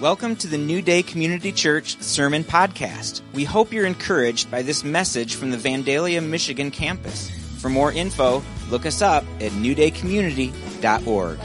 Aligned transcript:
Welcome 0.00 0.36
to 0.36 0.46
the 0.46 0.58
New 0.58 0.82
Day 0.82 1.02
Community 1.02 1.50
Church 1.50 1.98
Sermon 2.02 2.44
Podcast. 2.44 3.22
We 3.32 3.44
hope 3.44 3.72
you're 3.72 3.86
encouraged 3.86 4.50
by 4.50 4.60
this 4.60 4.84
message 4.84 5.36
from 5.36 5.50
the 5.50 5.56
Vandalia, 5.56 6.22
Michigan 6.22 6.70
campus. 6.70 7.30
For 7.60 7.70
more 7.70 7.92
info, 7.92 8.42
look 8.68 8.84
us 8.84 9.00
up 9.00 9.24
at 9.40 9.52
newdaycommunity.org. 9.52 11.38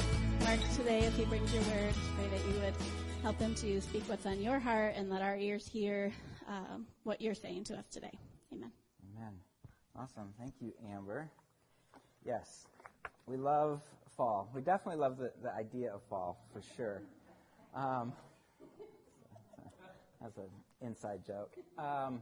Mark, 0.43 0.59
today, 0.75 0.99
if 0.99 1.15
he 1.15 1.23
brings 1.23 1.53
your 1.53 1.63
word, 1.63 1.93
pray 2.17 2.27
that 2.27 2.45
you 2.45 2.59
would 2.59 2.73
help 3.23 3.39
him 3.39 3.55
to 3.55 3.79
speak 3.79 4.03
what's 4.07 4.25
on 4.25 4.41
your 4.41 4.59
heart 4.59 4.95
and 4.97 5.09
let 5.09 5.21
our 5.21 5.37
ears 5.37 5.65
hear 5.65 6.11
um, 6.49 6.85
what 7.03 7.21
you're 7.21 7.33
saying 7.33 7.63
to 7.63 7.75
us 7.75 7.85
today. 7.89 8.11
Amen. 8.51 8.69
Amen. 9.15 9.31
Awesome. 9.97 10.33
Thank 10.37 10.55
you, 10.59 10.73
Amber. 10.93 11.31
Yes, 12.25 12.67
we 13.27 13.37
love 13.37 13.79
fall. 14.17 14.49
We 14.53 14.59
definitely 14.59 14.99
love 14.99 15.17
the, 15.17 15.31
the 15.41 15.53
idea 15.53 15.93
of 15.93 16.01
fall, 16.09 16.37
for 16.51 16.61
sure. 16.75 17.01
Um, 17.73 18.11
that's 20.21 20.37
an 20.37 20.43
inside 20.81 21.21
joke. 21.25 21.53
Um, 21.77 22.21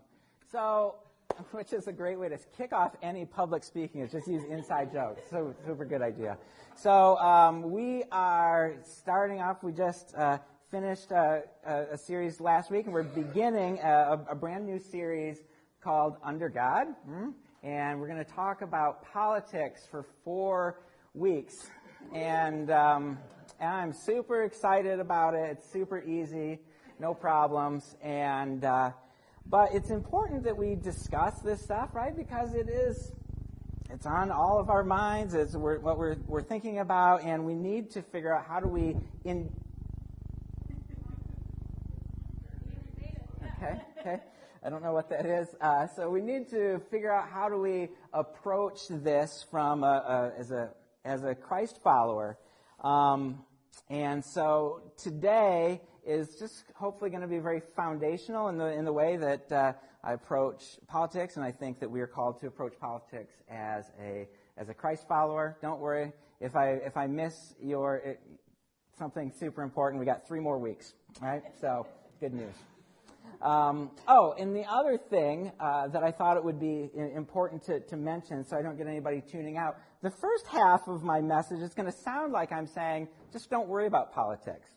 so, 0.51 0.95
which 1.51 1.73
is 1.73 1.87
a 1.87 1.91
great 1.91 2.17
way 2.17 2.29
to 2.29 2.37
kick 2.57 2.71
off 2.71 2.95
any 3.01 3.25
public 3.25 3.63
speaking 3.63 4.01
is 4.01 4.11
just 4.11 4.27
use 4.27 4.43
inside 4.45 4.91
jokes. 4.91 5.23
So, 5.29 5.53
super 5.65 5.85
good 5.85 6.01
idea. 6.01 6.37
So, 6.75 7.17
um, 7.17 7.71
we 7.71 8.03
are 8.11 8.75
starting 8.83 9.41
off. 9.41 9.63
We 9.63 9.73
just 9.73 10.15
uh, 10.15 10.37
finished 10.71 11.11
a, 11.11 11.43
a, 11.65 11.81
a, 11.93 11.97
series 11.97 12.39
last 12.39 12.71
week, 12.71 12.85
and 12.85 12.93
we're 12.93 13.03
beginning 13.03 13.79
a, 13.79 14.25
a 14.29 14.35
brand 14.35 14.65
new 14.65 14.79
series 14.79 15.39
called 15.81 16.15
Under 16.23 16.47
God. 16.47 16.87
Hmm? 17.05 17.29
And 17.63 17.99
we're 17.99 18.07
going 18.07 18.23
to 18.23 18.31
talk 18.31 18.61
about 18.61 19.03
politics 19.11 19.85
for 19.91 20.05
four 20.23 20.79
weeks. 21.13 21.69
And, 22.13 22.71
um, 22.71 23.17
and 23.59 23.69
I'm 23.69 23.93
super 23.93 24.43
excited 24.43 25.01
about 25.01 25.33
it. 25.33 25.49
It's 25.51 25.69
super 25.69 26.01
easy 26.01 26.59
no 26.99 27.13
problems. 27.13 27.95
And, 28.01 28.63
uh, 28.63 28.91
but 29.45 29.73
it's 29.73 29.89
important 29.89 30.43
that 30.43 30.57
we 30.57 30.75
discuss 30.75 31.39
this 31.39 31.61
stuff, 31.61 31.89
right? 31.93 32.15
Because 32.15 32.53
it 32.53 32.69
is, 32.69 33.11
it's 33.89 34.05
on 34.05 34.31
all 34.31 34.59
of 34.59 34.69
our 34.69 34.83
minds. 34.83 35.33
It's 35.33 35.55
what 35.55 35.97
we're, 35.97 36.17
we're 36.27 36.43
thinking 36.43 36.79
about, 36.79 37.23
and 37.23 37.45
we 37.45 37.55
need 37.55 37.91
to 37.91 38.01
figure 38.01 38.35
out 38.35 38.45
how 38.45 38.59
do 38.59 38.67
we 38.67 38.95
in. 39.23 39.49
Okay, 43.57 43.81
okay. 43.99 44.19
I 44.63 44.69
don't 44.69 44.83
know 44.83 44.93
what 44.93 45.09
that 45.09 45.25
is. 45.25 45.47
Uh, 45.59 45.87
so 45.87 46.09
we 46.09 46.21
need 46.21 46.49
to 46.49 46.79
figure 46.91 47.11
out 47.11 47.29
how 47.29 47.49
do 47.49 47.57
we 47.57 47.89
approach 48.13 48.87
this 48.89 49.45
from 49.49 49.83
a, 49.83 50.31
a, 50.35 50.39
as 50.39 50.51
a 50.51 50.69
as 51.05 51.23
a 51.23 51.33
Christ 51.33 51.79
follower. 51.81 52.37
Um, 52.83 53.43
and 53.89 54.23
so 54.23 54.81
today 54.97 55.81
is 56.09 56.35
just 56.39 56.63
hopefully 56.73 57.11
going 57.11 57.21
to 57.21 57.27
be 57.27 57.37
very 57.39 57.61
foundational 57.75 58.49
in 58.49 58.57
the 58.57 58.65
in 58.65 58.83
the 58.83 58.91
way 58.91 59.15
that 59.17 59.51
uh, 59.51 59.73
I 60.03 60.13
approach 60.13 60.63
politics, 60.87 61.35
and 61.35 61.45
I 61.45 61.51
think 61.51 61.79
that 61.79 61.89
we 61.89 62.01
are 62.01 62.07
called 62.07 62.39
to 62.41 62.47
approach 62.47 62.73
politics 62.79 63.33
as 63.49 63.85
a 64.01 64.27
as 64.57 64.69
a 64.69 64.73
Christ 64.73 65.07
follower. 65.07 65.57
Don't 65.61 65.79
worry 65.79 66.11
if 66.39 66.55
I 66.55 66.71
if 66.85 66.97
I 66.97 67.05
miss 67.05 67.53
your 67.61 67.97
it, 67.97 68.19
something 68.97 69.31
super 69.39 69.61
important. 69.61 69.99
We 69.99 70.05
got 70.05 70.27
three 70.27 70.39
more 70.39 70.57
weeks, 70.57 70.93
right? 71.21 71.43
So 71.61 71.85
good 72.19 72.33
news. 72.33 72.55
Um, 73.41 73.91
oh, 74.07 74.33
and 74.37 74.53
the 74.53 74.65
other 74.65 74.97
thing 74.97 75.51
uh, 75.59 75.87
that 75.89 76.03
I 76.03 76.11
thought 76.11 76.35
it 76.35 76.43
would 76.43 76.59
be 76.59 76.89
important 77.15 77.63
to, 77.63 77.79
to 77.79 77.95
mention, 77.95 78.43
so 78.43 78.57
I 78.57 78.61
don't 78.61 78.77
get 78.77 78.87
anybody 78.87 79.21
tuning 79.21 79.55
out, 79.55 79.77
the 80.01 80.09
first 80.09 80.45
half 80.47 80.81
of 80.87 81.03
my 81.03 81.21
message 81.21 81.61
is 81.61 81.73
going 81.73 81.85
to 81.85 81.97
sound 81.97 82.33
like 82.33 82.51
I'm 82.51 82.67
saying, 82.67 83.07
just 83.31 83.49
don't 83.49 83.69
worry 83.69 83.87
about 83.87 84.11
politics. 84.13 84.69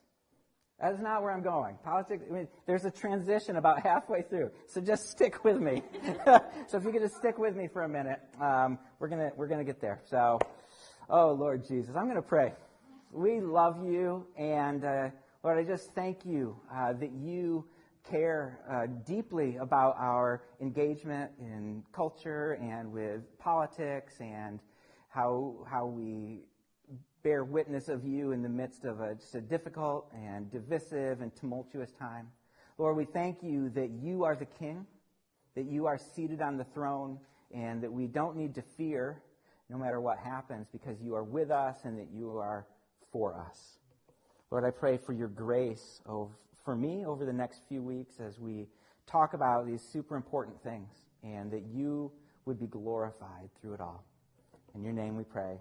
That 0.82 0.94
is 0.94 1.00
not 1.00 1.22
where 1.22 1.30
I'm 1.30 1.44
going. 1.44 1.76
Politics, 1.84 2.24
I 2.28 2.34
mean, 2.34 2.48
there's 2.66 2.84
a 2.84 2.90
transition 2.90 3.54
about 3.54 3.84
halfway 3.84 4.22
through. 4.22 4.50
So 4.66 4.80
just 4.80 5.12
stick 5.12 5.44
with 5.44 5.60
me. 5.60 5.80
so 6.66 6.76
if 6.76 6.82
you 6.82 6.90
could 6.90 7.02
just 7.02 7.14
stick 7.18 7.38
with 7.38 7.54
me 7.54 7.68
for 7.68 7.84
a 7.84 7.88
minute, 7.88 8.18
um, 8.40 8.80
we're 8.98 9.06
gonna, 9.06 9.30
we're 9.36 9.46
gonna 9.46 9.62
get 9.62 9.80
there. 9.80 10.00
So, 10.10 10.40
oh 11.08 11.34
Lord 11.34 11.64
Jesus, 11.68 11.94
I'm 11.94 12.08
gonna 12.08 12.20
pray. 12.20 12.52
We 13.12 13.40
love 13.40 13.84
you 13.86 14.26
and, 14.36 14.84
uh, 14.84 15.10
Lord, 15.44 15.58
I 15.58 15.62
just 15.62 15.92
thank 15.94 16.26
you, 16.26 16.56
uh, 16.74 16.94
that 16.94 17.12
you 17.12 17.64
care, 18.10 18.58
uh, 18.68 18.86
deeply 19.06 19.58
about 19.58 19.94
our 19.98 20.42
engagement 20.60 21.30
in 21.38 21.84
culture 21.92 22.58
and 22.60 22.90
with 22.90 23.20
politics 23.38 24.14
and 24.18 24.58
how, 25.10 25.64
how 25.70 25.86
we 25.86 26.40
bear 27.22 27.44
witness 27.44 27.88
of 27.88 28.04
you 28.04 28.32
in 28.32 28.42
the 28.42 28.48
midst 28.48 28.84
of 28.84 29.00
a, 29.00 29.14
just 29.14 29.34
a 29.34 29.40
difficult 29.40 30.10
and 30.14 30.50
divisive 30.50 31.20
and 31.20 31.34
tumultuous 31.36 31.92
time. 31.92 32.28
Lord, 32.78 32.96
we 32.96 33.04
thank 33.04 33.42
you 33.42 33.70
that 33.70 33.90
you 34.02 34.24
are 34.24 34.34
the 34.34 34.46
King, 34.46 34.86
that 35.54 35.66
you 35.66 35.86
are 35.86 35.98
seated 35.98 36.40
on 36.40 36.56
the 36.56 36.64
throne, 36.64 37.18
and 37.54 37.82
that 37.82 37.92
we 37.92 38.06
don't 38.06 38.36
need 38.36 38.54
to 38.54 38.62
fear 38.76 39.22
no 39.68 39.78
matter 39.78 40.00
what 40.00 40.18
happens 40.18 40.66
because 40.72 41.00
you 41.00 41.14
are 41.14 41.22
with 41.22 41.50
us 41.50 41.76
and 41.84 41.98
that 41.98 42.08
you 42.12 42.36
are 42.38 42.66
for 43.12 43.34
us. 43.34 43.78
Lord, 44.50 44.64
I 44.64 44.70
pray 44.70 44.98
for 44.98 45.12
your 45.12 45.28
grace 45.28 46.00
for 46.64 46.76
me 46.76 47.04
over 47.06 47.24
the 47.24 47.32
next 47.32 47.62
few 47.68 47.82
weeks 47.82 48.20
as 48.20 48.38
we 48.38 48.66
talk 49.06 49.34
about 49.34 49.66
these 49.66 49.82
super 49.82 50.16
important 50.16 50.62
things 50.62 50.92
and 51.22 51.50
that 51.50 51.62
you 51.72 52.10
would 52.44 52.58
be 52.58 52.66
glorified 52.66 53.48
through 53.60 53.74
it 53.74 53.80
all. 53.80 54.04
In 54.74 54.82
your 54.82 54.92
name 54.92 55.16
we 55.16 55.24
pray. 55.24 55.58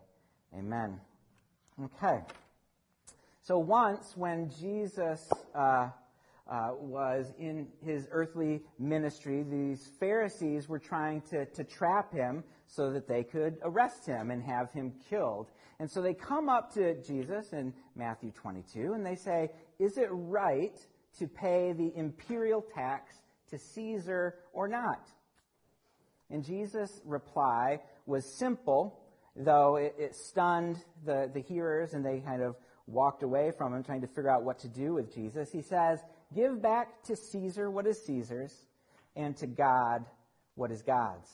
Amen. 0.57 0.99
Okay. 1.83 2.19
So 3.41 3.57
once 3.57 4.15
when 4.15 4.51
Jesus 4.59 5.27
uh, 5.55 5.89
uh, 6.47 6.71
was 6.79 7.33
in 7.39 7.67
his 7.83 8.07
earthly 8.11 8.61
ministry, 8.77 9.43
these 9.43 9.89
Pharisees 9.99 10.69
were 10.69 10.77
trying 10.77 11.21
to, 11.31 11.45
to 11.47 11.63
trap 11.63 12.13
him 12.13 12.43
so 12.67 12.91
that 12.91 13.07
they 13.07 13.23
could 13.23 13.57
arrest 13.63 14.05
him 14.05 14.29
and 14.29 14.43
have 14.43 14.71
him 14.71 14.93
killed. 15.09 15.49
And 15.79 15.89
so 15.89 16.03
they 16.03 16.13
come 16.13 16.49
up 16.49 16.71
to 16.75 17.01
Jesus 17.01 17.51
in 17.51 17.73
Matthew 17.95 18.31
22 18.31 18.93
and 18.93 19.03
they 19.03 19.15
say, 19.15 19.49
Is 19.79 19.97
it 19.97 20.09
right 20.11 20.77
to 21.17 21.27
pay 21.27 21.73
the 21.73 21.91
imperial 21.95 22.61
tax 22.61 23.15
to 23.49 23.57
Caesar 23.57 24.35
or 24.53 24.67
not? 24.67 25.09
And 26.29 26.45
Jesus' 26.45 27.01
reply 27.05 27.79
was 28.05 28.37
simple 28.37 29.00
though 29.45 29.75
it, 29.75 29.95
it 29.97 30.15
stunned 30.15 30.77
the, 31.05 31.29
the 31.33 31.41
hearers 31.41 31.93
and 31.93 32.05
they 32.05 32.19
kind 32.19 32.41
of 32.41 32.55
walked 32.87 33.23
away 33.23 33.51
from 33.57 33.73
him 33.73 33.83
trying 33.83 34.01
to 34.01 34.07
figure 34.07 34.29
out 34.29 34.43
what 34.43 34.59
to 34.59 34.67
do 34.67 34.93
with 34.93 35.13
Jesus, 35.13 35.51
he 35.51 35.61
says, 35.61 35.99
Give 36.33 36.61
back 36.61 37.03
to 37.03 37.15
Caesar 37.15 37.69
what 37.69 37.85
is 37.87 38.03
Caesar's, 38.05 38.53
and 39.15 39.35
to 39.37 39.47
God 39.47 40.05
what 40.55 40.71
is 40.71 40.81
God's. 40.81 41.29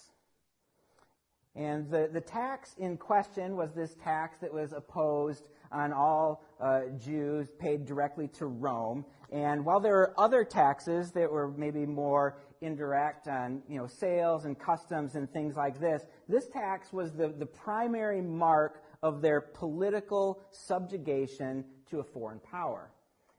And 1.56 1.90
the, 1.90 2.10
the 2.12 2.22
tax 2.22 2.76
in 2.78 2.98
question 2.98 3.56
was 3.56 3.74
this 3.74 3.96
tax 4.04 4.38
that 4.42 4.54
was 4.54 4.74
opposed 4.74 5.48
on 5.72 5.92
all 5.92 6.44
uh, 6.62 6.82
Jews 7.04 7.48
paid 7.60 7.86
directly 7.86 8.28
to 8.40 8.46
Rome. 8.46 9.06
And 9.32 9.66
while 9.66 9.80
there 9.80 9.98
are 9.98 10.14
other 10.20 10.44
taxes 10.44 11.12
that 11.12 11.32
were 11.32 11.50
maybe 11.50 11.86
more 11.86 12.38
indirect 12.62 13.28
on 13.28 13.62
you 13.68 13.78
know 13.78 13.88
sales 13.88 14.46
and 14.46 14.58
customs 14.60 15.16
and 15.16 15.32
things 15.32 15.56
like 15.56 15.80
this, 15.80 16.04
this 16.28 16.48
tax 16.48 16.92
was 16.92 17.12
the, 17.14 17.30
the 17.30 17.46
primary 17.46 18.22
mark 18.22 18.84
of 19.04 19.22
their 19.22 19.42
political 19.42 20.42
subjugation 20.52 21.64
to 21.90 22.00
a 22.00 22.04
foreign 22.04 22.40
power. 22.40 22.92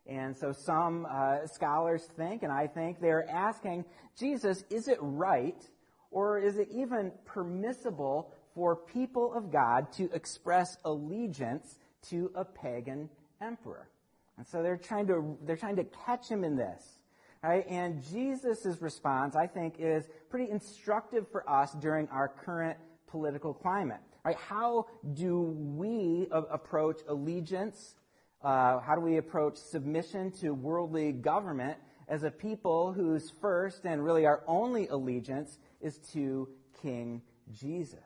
And 0.06 0.34
so 0.36 0.52
some 0.52 1.06
uh, 1.10 1.46
scholars 1.46 2.08
think, 2.16 2.42
and 2.42 2.50
I 2.50 2.66
think, 2.66 3.00
they're 3.00 3.28
asking 3.28 3.84
Jesus, 4.18 4.64
is 4.70 4.88
it 4.88 4.98
right 5.00 5.62
or 6.10 6.38
is 6.38 6.56
it 6.56 6.68
even 6.72 7.12
permissible 7.26 8.32
for 8.54 8.74
people 8.74 9.34
of 9.34 9.52
God 9.52 9.92
to 9.92 10.10
express 10.14 10.78
allegiance 10.84 11.78
to 12.08 12.30
a 12.34 12.44
pagan 12.44 13.10
emperor? 13.42 13.90
And 14.38 14.46
so 14.46 14.62
they're 14.62 14.78
trying 14.78 15.08
to, 15.08 15.36
they're 15.44 15.56
trying 15.56 15.76
to 15.76 15.84
catch 15.84 16.28
him 16.28 16.42
in 16.42 16.56
this. 16.56 16.97
Right? 17.42 17.66
And 17.68 18.02
Jesus' 18.10 18.80
response, 18.80 19.36
I 19.36 19.46
think, 19.46 19.74
is 19.78 20.08
pretty 20.28 20.50
instructive 20.50 21.30
for 21.30 21.48
us 21.48 21.72
during 21.74 22.08
our 22.08 22.28
current 22.28 22.78
political 23.06 23.54
climate. 23.54 24.00
Right? 24.24 24.36
How 24.36 24.86
do 25.14 25.40
we 25.40 26.26
approach 26.30 27.00
allegiance? 27.06 27.94
Uh, 28.42 28.80
how 28.80 28.94
do 28.94 29.00
we 29.00 29.16
approach 29.16 29.56
submission 29.56 30.32
to 30.32 30.52
worldly 30.52 31.12
government 31.12 31.78
as 32.08 32.24
a 32.24 32.30
people 32.30 32.92
whose 32.92 33.32
first 33.40 33.84
and 33.84 34.04
really 34.04 34.26
our 34.26 34.42
only 34.46 34.88
allegiance 34.88 35.58
is 35.80 35.98
to 36.12 36.48
King 36.82 37.22
Jesus? 37.52 37.98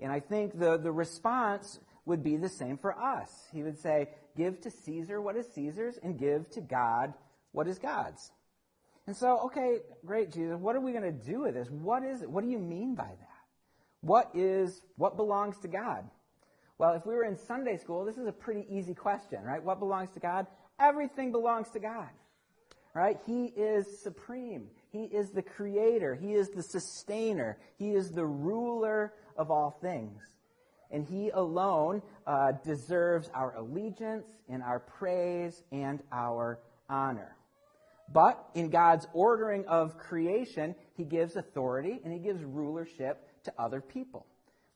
And 0.00 0.10
I 0.10 0.20
think 0.20 0.58
the, 0.58 0.76
the 0.76 0.92
response 0.92 1.78
would 2.04 2.22
be 2.22 2.36
the 2.36 2.48
same 2.48 2.78
for 2.78 2.98
us. 2.98 3.30
He 3.52 3.62
would 3.62 3.78
say, 3.78 4.08
Give 4.36 4.60
to 4.62 4.70
Caesar 4.70 5.20
what 5.20 5.36
is 5.36 5.46
Caesar's, 5.54 5.98
and 6.02 6.18
give 6.18 6.50
to 6.50 6.60
God 6.60 7.14
what 7.54 7.68
is 7.68 7.78
God's. 7.78 8.32
And 9.06 9.16
so, 9.16 9.46
okay, 9.46 9.78
great, 10.04 10.32
Jesus, 10.32 10.56
what 10.58 10.74
are 10.74 10.80
we 10.80 10.92
going 10.92 11.04
to 11.04 11.12
do 11.12 11.42
with 11.42 11.54
this? 11.54 11.68
What 11.70 12.02
is 12.02 12.22
it? 12.22 12.30
What 12.30 12.42
do 12.42 12.50
you 12.50 12.58
mean 12.58 12.94
by 12.94 13.04
that? 13.04 13.28
What 14.00 14.30
is, 14.34 14.82
what 14.96 15.16
belongs 15.16 15.58
to 15.60 15.68
God? 15.68 16.04
Well, 16.78 16.94
if 16.94 17.06
we 17.06 17.14
were 17.14 17.24
in 17.24 17.36
Sunday 17.36 17.76
school, 17.76 18.04
this 18.04 18.16
is 18.16 18.26
a 18.26 18.32
pretty 18.32 18.66
easy 18.68 18.94
question, 18.94 19.42
right? 19.44 19.62
What 19.62 19.78
belongs 19.78 20.10
to 20.14 20.20
God? 20.20 20.46
Everything 20.80 21.30
belongs 21.32 21.70
to 21.70 21.78
God. 21.78 22.08
Right? 22.92 23.18
He 23.26 23.46
is 23.46 24.02
supreme. 24.02 24.68
He 24.90 25.04
is 25.04 25.30
the 25.30 25.42
creator. 25.42 26.14
He 26.14 26.32
is 26.34 26.48
the 26.48 26.62
sustainer. 26.62 27.58
He 27.76 27.90
is 27.90 28.10
the 28.10 28.24
ruler 28.24 29.12
of 29.36 29.50
all 29.50 29.76
things. 29.80 30.22
And 30.90 31.04
He 31.04 31.30
alone 31.30 32.02
uh, 32.26 32.52
deserves 32.64 33.30
our 33.34 33.56
allegiance 33.56 34.26
and 34.48 34.62
our 34.62 34.78
praise 34.78 35.62
and 35.72 36.00
our 36.12 36.60
honor. 36.88 37.36
But 38.12 38.44
in 38.54 38.70
God's 38.70 39.06
ordering 39.12 39.64
of 39.66 39.98
creation, 39.98 40.74
He 40.96 41.04
gives 41.04 41.36
authority 41.36 42.00
and 42.04 42.12
He 42.12 42.18
gives 42.18 42.42
rulership 42.44 43.28
to 43.44 43.52
other 43.58 43.80
people. 43.80 44.26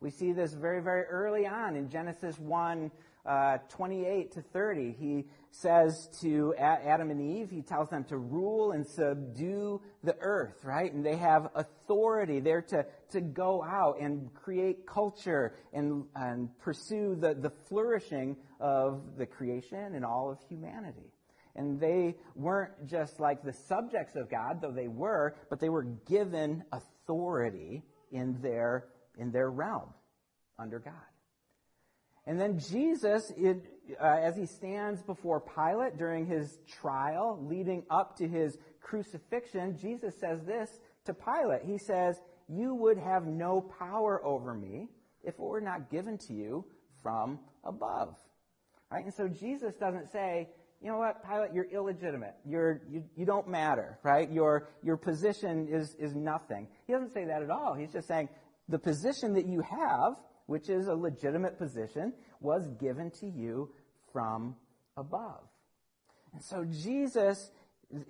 We 0.00 0.10
see 0.10 0.32
this 0.32 0.52
very, 0.52 0.80
very 0.80 1.02
early 1.04 1.46
on 1.46 1.74
in 1.74 1.90
Genesis 1.90 2.38
1, 2.38 2.90
uh, 3.26 3.58
28 3.68 4.32
to 4.32 4.42
30. 4.42 4.94
He 4.98 5.24
says 5.50 6.08
to 6.20 6.54
Adam 6.56 7.10
and 7.10 7.20
Eve, 7.20 7.50
he 7.50 7.62
tells 7.62 7.90
them 7.90 8.04
to 8.04 8.16
rule 8.16 8.72
and 8.72 8.86
subdue 8.86 9.80
the 10.04 10.16
earth, 10.20 10.62
right? 10.62 10.92
And 10.92 11.04
they 11.04 11.16
have 11.16 11.50
authority. 11.56 12.38
They're 12.38 12.62
to, 12.62 12.86
to 13.10 13.20
go 13.20 13.64
out 13.64 14.00
and 14.00 14.32
create 14.34 14.86
culture 14.86 15.54
and, 15.72 16.04
and 16.14 16.56
pursue 16.60 17.16
the, 17.16 17.34
the 17.34 17.50
flourishing 17.68 18.36
of 18.60 19.16
the 19.16 19.26
creation 19.26 19.94
and 19.94 20.04
all 20.04 20.30
of 20.30 20.38
humanity. 20.48 21.12
And 21.58 21.80
they 21.80 22.14
weren't 22.36 22.86
just 22.86 23.18
like 23.18 23.42
the 23.42 23.52
subjects 23.52 24.14
of 24.14 24.30
God, 24.30 24.60
though 24.62 24.70
they 24.70 24.86
were, 24.86 25.34
but 25.50 25.58
they 25.58 25.68
were 25.68 25.82
given 25.82 26.62
authority 26.70 27.82
in 28.12 28.40
their, 28.40 28.86
in 29.18 29.32
their 29.32 29.50
realm 29.50 29.92
under 30.56 30.78
God. 30.78 30.94
And 32.26 32.40
then 32.40 32.60
Jesus, 32.60 33.32
it, 33.36 33.64
uh, 34.00 34.04
as 34.04 34.36
he 34.36 34.46
stands 34.46 35.02
before 35.02 35.40
Pilate 35.40 35.98
during 35.98 36.26
his 36.26 36.58
trial 36.80 37.42
leading 37.42 37.82
up 37.90 38.16
to 38.18 38.28
his 38.28 38.56
crucifixion, 38.80 39.76
Jesus 39.76 40.14
says 40.20 40.44
this 40.44 40.70
to 41.06 41.14
Pilate. 41.14 41.62
He 41.64 41.78
says, 41.78 42.20
You 42.48 42.76
would 42.76 42.98
have 42.98 43.26
no 43.26 43.62
power 43.80 44.24
over 44.24 44.54
me 44.54 44.88
if 45.24 45.34
it 45.34 45.40
were 45.40 45.60
not 45.60 45.90
given 45.90 46.18
to 46.28 46.34
you 46.34 46.64
from 47.02 47.40
above. 47.64 48.14
Right? 48.92 49.04
And 49.04 49.12
so 49.12 49.26
Jesus 49.26 49.74
doesn't 49.74 50.12
say, 50.12 50.50
you 50.80 50.88
know 50.88 50.98
what, 50.98 51.24
Pilate, 51.28 51.52
you're 51.52 51.70
illegitimate. 51.72 52.34
You're, 52.46 52.82
you, 52.90 53.04
you 53.16 53.26
don't 53.26 53.48
matter, 53.48 53.98
right? 54.02 54.30
Your, 54.30 54.68
your 54.82 54.96
position 54.96 55.68
is, 55.68 55.96
is 55.98 56.14
nothing. 56.14 56.68
He 56.86 56.92
doesn't 56.92 57.12
say 57.12 57.24
that 57.24 57.42
at 57.42 57.50
all. 57.50 57.74
He's 57.74 57.92
just 57.92 58.06
saying, 58.06 58.28
the 58.68 58.78
position 58.78 59.34
that 59.34 59.46
you 59.46 59.60
have 59.62 60.14
which 60.48 60.70
is 60.70 60.88
a 60.88 60.94
legitimate 60.94 61.58
position, 61.58 62.10
was 62.40 62.66
given 62.80 63.10
to 63.10 63.26
you 63.26 63.70
from 64.12 64.56
above. 64.96 65.42
And 66.32 66.42
so 66.42 66.64
Jesus 66.64 67.50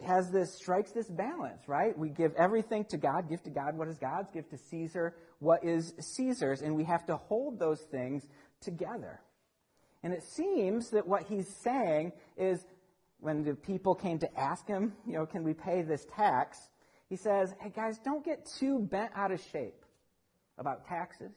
has 0.06 0.30
this, 0.30 0.54
strikes 0.54 0.92
this 0.92 1.08
balance, 1.08 1.66
right? 1.66 1.98
We 1.98 2.10
give 2.10 2.32
everything 2.36 2.84
to 2.90 2.96
God, 2.96 3.28
give 3.28 3.42
to 3.42 3.50
God 3.50 3.76
what 3.76 3.88
is 3.88 3.98
God's, 3.98 4.30
give 4.30 4.48
to 4.50 4.56
Caesar 4.56 5.16
what 5.40 5.64
is 5.64 5.94
Caesar's, 5.98 6.62
and 6.62 6.76
we 6.76 6.84
have 6.84 7.06
to 7.06 7.16
hold 7.16 7.58
those 7.58 7.80
things 7.90 8.22
together. 8.60 9.20
And 10.02 10.12
it 10.12 10.22
seems 10.22 10.90
that 10.90 11.06
what 11.06 11.24
he's 11.24 11.48
saying 11.48 12.12
is 12.36 12.64
when 13.20 13.42
the 13.42 13.54
people 13.54 13.94
came 13.94 14.18
to 14.20 14.38
ask 14.38 14.66
him, 14.66 14.92
you 15.06 15.14
know, 15.14 15.26
can 15.26 15.42
we 15.42 15.54
pay 15.54 15.82
this 15.82 16.06
tax? 16.14 16.68
He 17.08 17.16
says, 17.16 17.54
hey 17.60 17.72
guys, 17.74 17.98
don't 17.98 18.24
get 18.24 18.46
too 18.46 18.78
bent 18.78 19.10
out 19.14 19.32
of 19.32 19.40
shape 19.52 19.84
about 20.58 20.86
taxes 20.86 21.32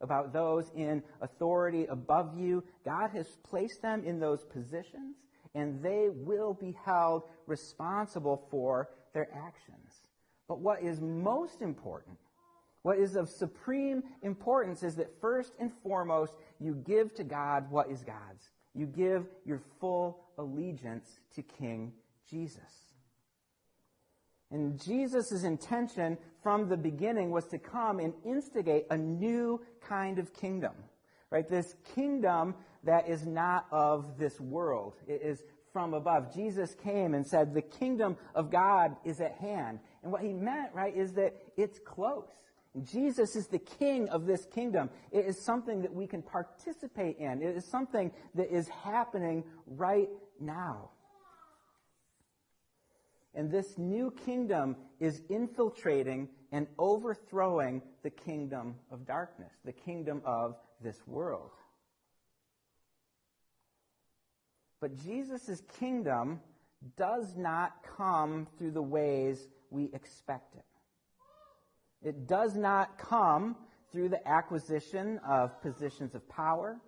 about 0.00 0.32
those 0.32 0.70
in 0.76 1.02
authority 1.20 1.86
above 1.86 2.38
you. 2.38 2.62
God 2.84 3.10
has 3.10 3.26
placed 3.48 3.82
them 3.82 4.04
in 4.04 4.20
those 4.20 4.44
positions, 4.44 5.16
and 5.54 5.82
they 5.82 6.08
will 6.10 6.54
be 6.54 6.76
held 6.84 7.24
responsible 7.46 8.46
for 8.50 8.90
their 9.12 9.28
actions. 9.34 10.04
But 10.46 10.60
what 10.60 10.82
is 10.82 11.00
most 11.00 11.62
important, 11.62 12.18
what 12.84 12.98
is 12.98 13.16
of 13.16 13.30
supreme 13.30 14.02
importance, 14.20 14.82
is 14.82 14.94
that 14.96 15.18
first 15.18 15.54
and 15.58 15.72
foremost, 15.82 16.34
you 16.60 16.74
give 16.74 17.14
to 17.14 17.24
God 17.24 17.70
what 17.70 17.90
is 17.90 18.02
God's. 18.02 18.50
You 18.74 18.84
give 18.84 19.24
your 19.46 19.62
full 19.80 20.20
allegiance 20.36 21.08
to 21.34 21.42
King 21.42 21.94
Jesus. 22.28 22.60
And 24.50 24.78
Jesus' 24.78 25.44
intention 25.44 26.18
from 26.42 26.68
the 26.68 26.76
beginning 26.76 27.30
was 27.30 27.46
to 27.46 27.58
come 27.58 28.00
and 28.00 28.12
instigate 28.22 28.84
a 28.90 28.98
new 28.98 29.62
kind 29.80 30.18
of 30.18 30.34
kingdom. 30.34 30.74
Right? 31.30 31.48
This 31.48 31.74
kingdom 31.94 32.54
that 32.84 33.08
is 33.08 33.26
not 33.26 33.66
of 33.72 34.18
this 34.18 34.38
world. 34.38 34.94
It 35.08 35.22
is 35.24 35.42
from 35.72 35.94
above. 35.94 36.34
Jesus 36.34 36.74
came 36.74 37.14
and 37.14 37.26
said, 37.26 37.54
the 37.54 37.62
kingdom 37.62 38.18
of 38.34 38.50
God 38.50 38.94
is 39.06 39.22
at 39.22 39.32
hand. 39.32 39.80
And 40.02 40.12
what 40.12 40.20
he 40.20 40.34
meant, 40.34 40.74
right, 40.74 40.94
is 40.94 41.14
that 41.14 41.34
it's 41.56 41.78
close. 41.78 42.28
Jesus 42.82 43.36
is 43.36 43.46
the 43.46 43.58
king 43.58 44.08
of 44.08 44.26
this 44.26 44.46
kingdom. 44.46 44.90
It 45.12 45.26
is 45.26 45.40
something 45.40 45.82
that 45.82 45.94
we 45.94 46.06
can 46.06 46.22
participate 46.22 47.18
in. 47.18 47.40
It 47.40 47.56
is 47.56 47.64
something 47.64 48.10
that 48.34 48.52
is 48.52 48.68
happening 48.68 49.44
right 49.66 50.08
now. 50.40 50.90
And 53.34 53.50
this 53.50 53.78
new 53.78 54.12
kingdom 54.24 54.76
is 55.00 55.22
infiltrating 55.28 56.28
and 56.52 56.66
overthrowing 56.78 57.82
the 58.02 58.10
kingdom 58.10 58.76
of 58.90 59.06
darkness, 59.06 59.52
the 59.64 59.72
kingdom 59.72 60.22
of 60.24 60.56
this 60.80 60.98
world. 61.06 61.50
But 64.80 64.96
Jesus' 64.96 65.62
kingdom 65.78 66.40
does 66.96 67.36
not 67.36 67.72
come 67.96 68.46
through 68.58 68.72
the 68.72 68.82
ways 68.82 69.48
we 69.70 69.90
expect 69.92 70.54
it. 70.56 70.73
It 72.04 72.28
does 72.28 72.54
not 72.54 72.98
come 72.98 73.56
through 73.90 74.10
the 74.10 74.28
acquisition 74.28 75.18
of 75.26 75.60
positions 75.62 76.14
of 76.14 76.28
power. 76.28 76.78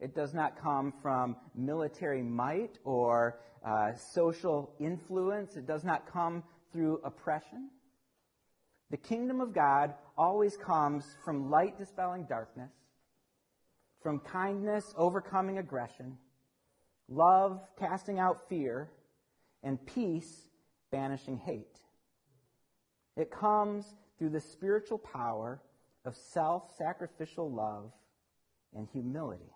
It 0.00 0.14
does 0.14 0.34
not 0.34 0.60
come 0.60 0.92
from 1.00 1.36
military 1.54 2.22
might 2.22 2.78
or 2.84 3.38
uh, 3.64 3.94
social 3.94 4.74
influence. 4.80 5.56
It 5.56 5.66
does 5.68 5.84
not 5.84 6.10
come 6.12 6.42
through 6.72 7.00
oppression. 7.04 7.70
The 8.90 8.96
kingdom 8.96 9.40
of 9.40 9.54
God 9.54 9.94
always 10.18 10.56
comes 10.56 11.04
from 11.24 11.48
light 11.48 11.78
dispelling 11.78 12.26
darkness, 12.28 12.72
from 14.02 14.18
kindness 14.20 14.92
overcoming 14.96 15.58
aggression, 15.58 16.18
love 17.08 17.60
casting 17.78 18.18
out 18.18 18.48
fear, 18.48 18.90
and 19.62 19.84
peace 19.86 20.48
banishing 20.90 21.38
hate. 21.38 21.80
It 23.16 23.30
comes 23.30 23.86
through 24.18 24.30
the 24.30 24.40
spiritual 24.40 24.98
power 24.98 25.60
of 26.04 26.16
self 26.16 26.76
sacrificial 26.76 27.50
love 27.50 27.90
and 28.74 28.88
humility. 28.92 29.52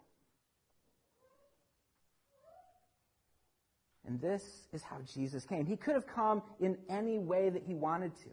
And 4.07 4.21
this 4.21 4.43
is 4.73 4.83
how 4.83 4.97
Jesus 5.15 5.45
came. 5.45 5.67
He 5.67 5.77
could 5.77 5.95
have 5.95 6.07
come 6.07 6.43
in 6.59 6.77
any 6.89 7.19
way 7.19 7.51
that 7.51 7.63
he 7.67 7.75
wanted 7.75 8.17
to. 8.19 8.31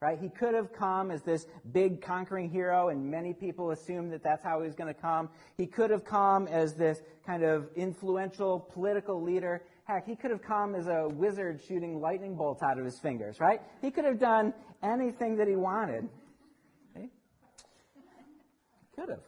Right? 0.00 0.18
He 0.20 0.28
could 0.28 0.52
have 0.52 0.74
come 0.74 1.10
as 1.10 1.22
this 1.22 1.46
big 1.72 2.02
conquering 2.02 2.50
hero, 2.50 2.90
and 2.90 3.10
many 3.10 3.32
people 3.32 3.70
assumed 3.70 4.12
that 4.12 4.22
that's 4.22 4.44
how 4.44 4.60
he 4.60 4.66
was 4.66 4.74
going 4.74 4.94
to 4.94 5.00
come. 5.00 5.30
He 5.56 5.66
could 5.66 5.88
have 5.88 6.04
come 6.04 6.46
as 6.48 6.74
this 6.74 7.00
kind 7.26 7.42
of 7.42 7.70
influential 7.76 8.60
political 8.60 9.22
leader. 9.22 9.62
Heck, 9.86 10.04
he 10.06 10.16
could 10.16 10.32
have 10.32 10.42
come 10.42 10.74
as 10.74 10.88
a 10.88 11.08
wizard 11.08 11.60
shooting 11.66 12.00
lightning 12.00 12.34
bolts 12.34 12.62
out 12.62 12.78
of 12.78 12.84
his 12.84 12.98
fingers, 12.98 13.38
right? 13.38 13.60
He 13.80 13.92
could 13.92 14.04
have 14.04 14.18
done 14.18 14.52
anything 14.82 15.36
that 15.36 15.46
he 15.46 15.54
wanted. 15.54 16.08
Okay? 16.96 17.08
Could 18.96 19.10
have. 19.10 19.20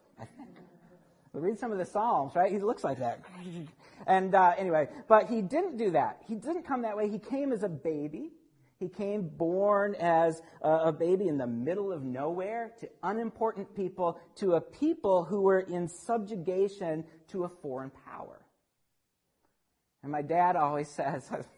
We 1.33 1.41
read 1.41 1.59
some 1.59 1.71
of 1.71 1.79
the 1.79 1.85
Psalms, 1.85 2.35
right? 2.35 2.50
He 2.50 2.59
looks 2.59 2.83
like 2.83 2.99
that. 2.99 3.21
and 4.07 4.35
uh, 4.35 4.55
anyway, 4.59 4.88
but 5.07 5.29
he 5.29 5.43
didn't 5.43 5.77
do 5.77 5.91
that. 5.93 6.23
He 6.27 6.35
didn't 6.35 6.65
come 6.65 6.83
that 6.83 6.97
way. 6.97 7.09
He 7.09 7.19
came 7.19 7.53
as 7.53 7.62
a 7.62 7.69
baby. 7.69 8.33
He 8.81 8.88
came 8.88 9.29
born 9.29 9.95
as 9.97 10.41
a 10.62 10.93
baby 10.93 11.29
in 11.29 11.37
the 11.37 11.47
middle 11.47 11.93
of 11.93 12.03
nowhere 12.03 12.73
to 12.81 12.88
unimportant 13.03 13.75
people, 13.75 14.21
to 14.37 14.55
a 14.55 14.61
people 14.61 15.25
who 15.25 15.43
were 15.43 15.61
in 15.61 15.88
subjugation 15.88 17.05
to 17.29 17.45
a 17.45 17.49
foreign 17.49 17.91
power. 17.91 18.41
And 20.02 20.12
my 20.12 20.23
dad 20.23 20.57
always 20.57 20.88
says, 20.97 21.28
it's 21.31 21.49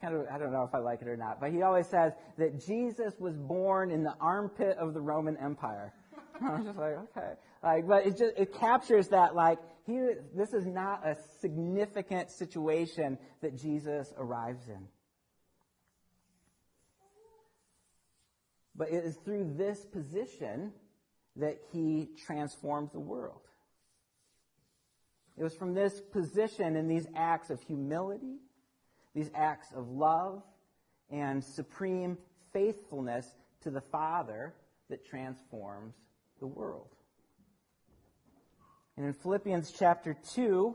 kind 0.00 0.14
of, 0.14 0.26
I 0.32 0.38
don't 0.38 0.52
know 0.52 0.64
if 0.64 0.74
I 0.74 0.78
like 0.78 1.02
it 1.02 1.08
or 1.08 1.16
not, 1.16 1.40
but 1.40 1.52
he 1.52 1.62
always 1.62 1.86
says 1.86 2.12
that 2.38 2.64
Jesus 2.64 3.14
was 3.18 3.36
born 3.36 3.90
in 3.90 4.02
the 4.02 4.14
armpit 4.20 4.76
of 4.78 4.94
the 4.94 5.00
Roman 5.00 5.36
Empire. 5.36 5.92
I 6.40 6.56
was 6.56 6.66
just 6.66 6.78
like, 6.78 6.98
okay. 6.98 7.32
Like, 7.62 7.88
but 7.88 8.06
it 8.06 8.18
just, 8.18 8.36
it 8.36 8.54
captures 8.54 9.08
that, 9.08 9.34
like, 9.34 9.58
here, 9.86 10.24
this 10.34 10.52
is 10.52 10.66
not 10.66 11.06
a 11.06 11.16
significant 11.40 12.30
situation 12.30 13.18
that 13.40 13.56
Jesus 13.56 14.12
arrives 14.18 14.68
in. 14.68 14.86
But 18.74 18.90
it 18.90 19.04
is 19.04 19.16
through 19.24 19.54
this 19.56 19.86
position 19.86 20.72
that 21.36 21.58
he 21.72 22.10
transforms 22.26 22.92
the 22.92 23.00
world. 23.00 23.40
It 25.36 25.42
was 25.42 25.54
from 25.54 25.74
this 25.74 26.00
position 26.00 26.76
and 26.76 26.90
these 26.90 27.06
acts 27.14 27.50
of 27.50 27.60
humility, 27.60 28.36
these 29.14 29.30
acts 29.34 29.68
of 29.74 29.90
love, 29.90 30.42
and 31.10 31.44
supreme 31.44 32.16
faithfulness 32.52 33.26
to 33.62 33.70
the 33.70 33.80
Father 33.80 34.54
that 34.88 35.04
transforms 35.04 35.94
the 36.40 36.46
world. 36.46 36.88
And 38.96 39.04
in 39.04 39.12
Philippians 39.12 39.72
chapter 39.78 40.16
2, 40.34 40.74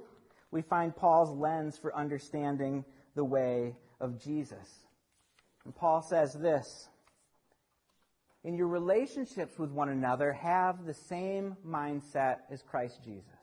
we 0.51 0.61
find 0.61 0.95
Paul's 0.95 1.35
lens 1.35 1.77
for 1.77 1.95
understanding 1.95 2.85
the 3.15 3.25
way 3.25 3.75
of 3.99 4.21
Jesus. 4.23 4.85
And 5.65 5.75
Paul 5.75 6.01
says 6.01 6.33
this 6.33 6.87
In 8.43 8.55
your 8.55 8.67
relationships 8.67 9.57
with 9.57 9.71
one 9.71 9.89
another, 9.89 10.33
have 10.33 10.85
the 10.85 10.93
same 10.93 11.57
mindset 11.65 12.39
as 12.51 12.61
Christ 12.61 13.03
Jesus. 13.03 13.40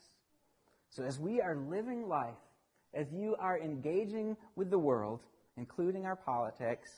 So 0.99 1.05
as 1.05 1.21
we 1.21 1.41
are 1.41 1.55
living 1.55 2.09
life, 2.09 2.35
as 2.93 3.13
you 3.13 3.37
are 3.39 3.57
engaging 3.57 4.37
with 4.57 4.69
the 4.69 4.81
world, 4.81 5.21
including 5.57 6.07
our 6.07 6.17
politics, 6.17 6.91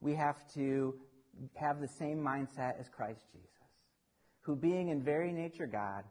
we 0.00 0.14
have 0.14 0.38
to 0.54 0.94
have 1.54 1.82
the 1.82 1.88
same 1.98 2.16
mindset 2.16 2.80
as 2.80 2.88
Christ 2.88 3.20
Jesus, 3.34 3.50
who 4.40 4.56
being 4.56 4.88
in 4.88 5.02
very 5.02 5.32
nature 5.32 5.66
God, 5.66 6.04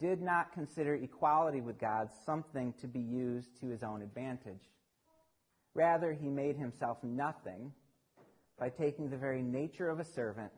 did 0.00 0.20
not 0.20 0.52
consider 0.52 0.96
equality 0.96 1.60
with 1.60 1.78
God 1.78 2.08
something 2.26 2.74
to 2.80 2.88
be 2.88 2.98
used 2.98 3.60
to 3.60 3.68
his 3.68 3.84
own 3.84 4.02
advantage. 4.02 4.72
Rather, 5.74 6.12
he 6.12 6.28
made 6.28 6.56
himself 6.56 6.98
nothing 7.04 7.72
by 8.58 8.68
taking 8.68 9.10
the 9.10 9.16
very 9.16 9.42
nature 9.42 9.88
of 9.88 10.00
a 10.00 10.04
servant, 10.04 10.50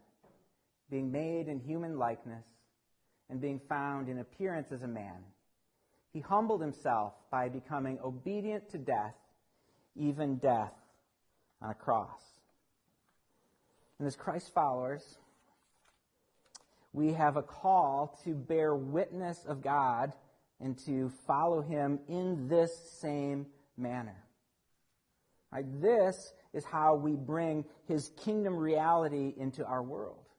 being 0.90 1.12
made 1.12 1.46
in 1.46 1.60
human 1.60 1.98
likeness, 1.98 2.46
and 3.28 3.38
being 3.38 3.60
found 3.68 4.08
in 4.08 4.20
appearance 4.20 4.72
as 4.72 4.82
a 4.82 4.88
man. 4.88 5.22
He 6.12 6.20
humbled 6.20 6.60
himself 6.60 7.12
by 7.30 7.48
becoming 7.48 7.98
obedient 8.04 8.68
to 8.70 8.78
death, 8.78 9.14
even 9.96 10.36
death 10.36 10.72
on 11.62 11.70
a 11.70 11.74
cross. 11.74 12.22
And 13.98 14.06
as 14.06 14.16
Christ 14.16 14.52
followers, 14.54 15.18
we 16.92 17.12
have 17.12 17.36
a 17.36 17.42
call 17.42 18.18
to 18.24 18.34
bear 18.34 18.74
witness 18.74 19.44
of 19.46 19.62
God 19.62 20.12
and 20.60 20.76
to 20.86 21.10
follow 21.26 21.60
him 21.60 22.00
in 22.08 22.48
this 22.48 22.72
same 23.00 23.46
manner. 23.76 24.16
Right? 25.52 25.64
This 25.80 26.32
is 26.52 26.64
how 26.64 26.94
we 26.96 27.12
bring 27.12 27.64
his 27.86 28.10
kingdom 28.16 28.56
reality 28.56 29.34
into 29.36 29.64
our 29.64 29.82
world. 29.82 30.29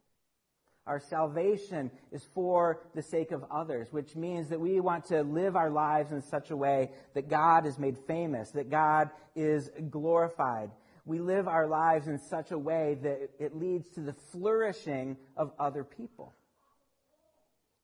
Our 0.91 0.99
salvation 0.99 1.89
is 2.11 2.27
for 2.33 2.81
the 2.93 3.01
sake 3.01 3.31
of 3.31 3.45
others, 3.49 3.87
which 3.91 4.17
means 4.17 4.49
that 4.49 4.59
we 4.59 4.81
want 4.81 5.05
to 5.05 5.21
live 5.21 5.55
our 5.55 5.69
lives 5.69 6.11
in 6.11 6.21
such 6.21 6.51
a 6.51 6.57
way 6.57 6.91
that 7.13 7.29
God 7.29 7.65
is 7.65 7.79
made 7.79 7.97
famous, 7.97 8.51
that 8.51 8.69
God 8.69 9.09
is 9.33 9.69
glorified. 9.89 10.69
We 11.05 11.19
live 11.19 11.47
our 11.47 11.69
lives 11.69 12.09
in 12.09 12.19
such 12.19 12.51
a 12.51 12.57
way 12.57 12.97
that 13.03 13.29
it 13.39 13.55
leads 13.55 13.87
to 13.91 14.01
the 14.01 14.11
flourishing 14.33 15.15
of 15.37 15.53
other 15.57 15.85
people. 15.85 16.33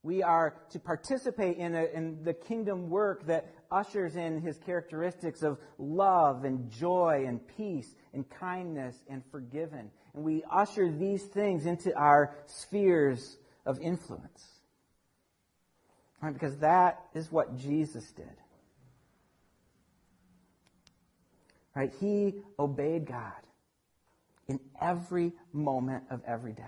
We 0.04 0.22
are 0.22 0.56
to 0.72 0.80
participate 0.80 1.56
in, 1.56 1.76
a, 1.76 1.86
in 1.86 2.26
the 2.26 2.34
kingdom 2.34 2.90
work 2.90 3.26
that 3.28 3.54
ushers 3.72 4.16
in 4.16 4.42
his 4.42 4.58
characteristics 4.58 5.44
of 5.44 5.58
love 5.78 6.44
and 6.44 6.72
joy 6.72 7.26
and 7.28 7.40
peace 7.58 7.88
and 8.14 8.30
kindness 8.30 8.96
and 9.10 9.24
forgiven. 9.32 9.92
And 10.14 10.24
we 10.24 10.44
usher 10.52 10.92
these 10.92 11.24
things 11.24 11.66
into 11.66 11.96
our 11.96 12.36
spheres 12.46 13.38
of 13.66 13.80
influence. 13.80 14.46
Right? 16.22 16.34
Because 16.34 16.58
that 16.58 17.00
is 17.14 17.32
what 17.32 17.58
Jesus 17.58 18.10
did. 18.12 18.26
Right? 21.76 21.94
He 22.00 22.36
obeyed 22.58 23.06
God 23.06 23.34
in 24.48 24.60
every 24.82 25.34
moment 25.54 26.06
of 26.10 26.22
every 26.26 26.54
day. 26.54 26.64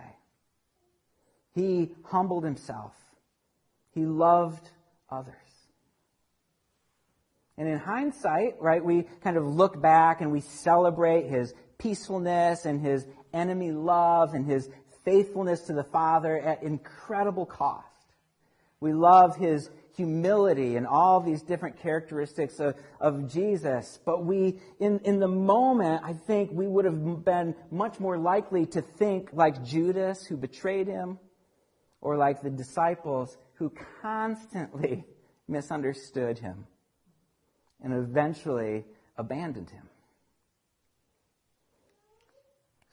He 1.55 1.91
humbled 2.03 2.43
himself 2.43 2.93
he 3.91 4.05
loved 4.05 4.69
others. 5.09 5.35
And 7.59 7.67
in 7.67 7.77
hindsight, 7.77 8.55
right, 8.61 8.83
we 8.83 9.03
kind 9.21 9.35
of 9.35 9.45
look 9.45 9.81
back 9.81 10.21
and 10.21 10.31
we 10.31 10.39
celebrate 10.39 11.27
his 11.27 11.53
peacefulness 11.77 12.65
and 12.65 12.79
his 12.79 13.05
enemy 13.33 13.73
love 13.73 14.33
and 14.33 14.45
his 14.45 14.69
faithfulness 15.03 15.63
to 15.63 15.73
the 15.73 15.83
Father 15.83 16.39
at 16.39 16.63
incredible 16.63 17.45
cost. 17.45 17.85
We 18.79 18.93
love 18.93 19.35
his 19.35 19.69
humility 19.97 20.77
and 20.77 20.87
all 20.87 21.19
these 21.19 21.41
different 21.41 21.81
characteristics 21.81 22.61
of, 22.61 22.75
of 23.01 23.29
Jesus. 23.29 23.99
But 24.05 24.23
we, 24.23 24.61
in, 24.79 24.99
in 24.99 25.19
the 25.19 25.27
moment, 25.27 26.01
I 26.05 26.13
think 26.13 26.51
we 26.53 26.65
would 26.65 26.85
have 26.85 27.25
been 27.25 27.55
much 27.71 27.99
more 27.99 28.17
likely 28.17 28.67
to 28.67 28.81
think 28.81 29.31
like 29.33 29.65
Judas, 29.65 30.25
who 30.25 30.37
betrayed 30.37 30.87
him, 30.87 31.19
or 31.99 32.15
like 32.15 32.41
the 32.41 32.49
disciples 32.49 33.37
who 33.55 33.73
constantly 34.01 35.03
misunderstood 35.49 36.39
him 36.39 36.65
and 37.83 37.93
eventually 37.93 38.85
abandoned 39.17 39.69
him. 39.69 39.89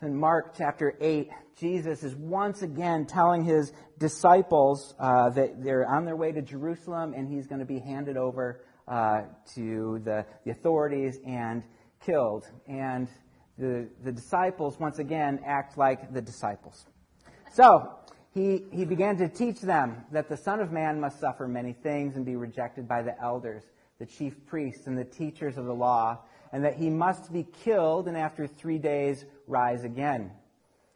In 0.02 0.14
Mark 0.14 0.54
chapter 0.56 0.94
8, 1.00 1.30
Jesus 1.58 2.02
is 2.02 2.14
once 2.14 2.60
again 2.60 3.06
telling 3.06 3.44
his 3.44 3.72
disciples 3.98 4.94
uh, 4.98 5.30
that 5.30 5.64
they're 5.64 5.88
on 5.88 6.04
their 6.04 6.16
way 6.16 6.32
to 6.32 6.42
Jerusalem 6.42 7.14
and 7.14 7.26
he's 7.26 7.46
going 7.46 7.60
to 7.60 7.64
be 7.64 7.78
handed 7.78 8.18
over 8.18 8.60
uh, 8.86 9.22
to 9.54 10.00
the, 10.04 10.26
the 10.44 10.50
authorities 10.50 11.18
and 11.26 11.62
killed. 12.04 12.46
And 12.66 13.08
the, 13.56 13.88
the 14.04 14.12
disciples, 14.12 14.78
once 14.78 14.98
again, 14.98 15.40
act 15.46 15.78
like 15.78 16.12
the 16.12 16.20
disciples. 16.20 16.84
So, 17.54 17.90
he, 18.34 18.64
he 18.70 18.84
began 18.84 19.16
to 19.16 19.28
teach 19.28 19.62
them 19.62 20.04
that 20.12 20.28
the 20.28 20.36
Son 20.36 20.60
of 20.60 20.70
Man 20.70 21.00
must 21.00 21.18
suffer 21.20 21.48
many 21.48 21.72
things 21.72 22.16
and 22.16 22.26
be 22.26 22.36
rejected 22.36 22.86
by 22.86 23.00
the 23.00 23.18
elders, 23.18 23.62
the 23.98 24.06
chief 24.06 24.44
priests, 24.46 24.86
and 24.86 24.96
the 24.96 25.04
teachers 25.04 25.56
of 25.56 25.66
the 25.66 25.74
law, 25.74 26.18
and 26.52 26.64
that 26.64 26.76
he 26.76 26.90
must 26.90 27.32
be 27.32 27.46
killed 27.64 28.08
and 28.08 28.16
after 28.16 28.46
three 28.46 28.78
days 28.78 29.24
rise 29.46 29.84
again. 29.84 30.30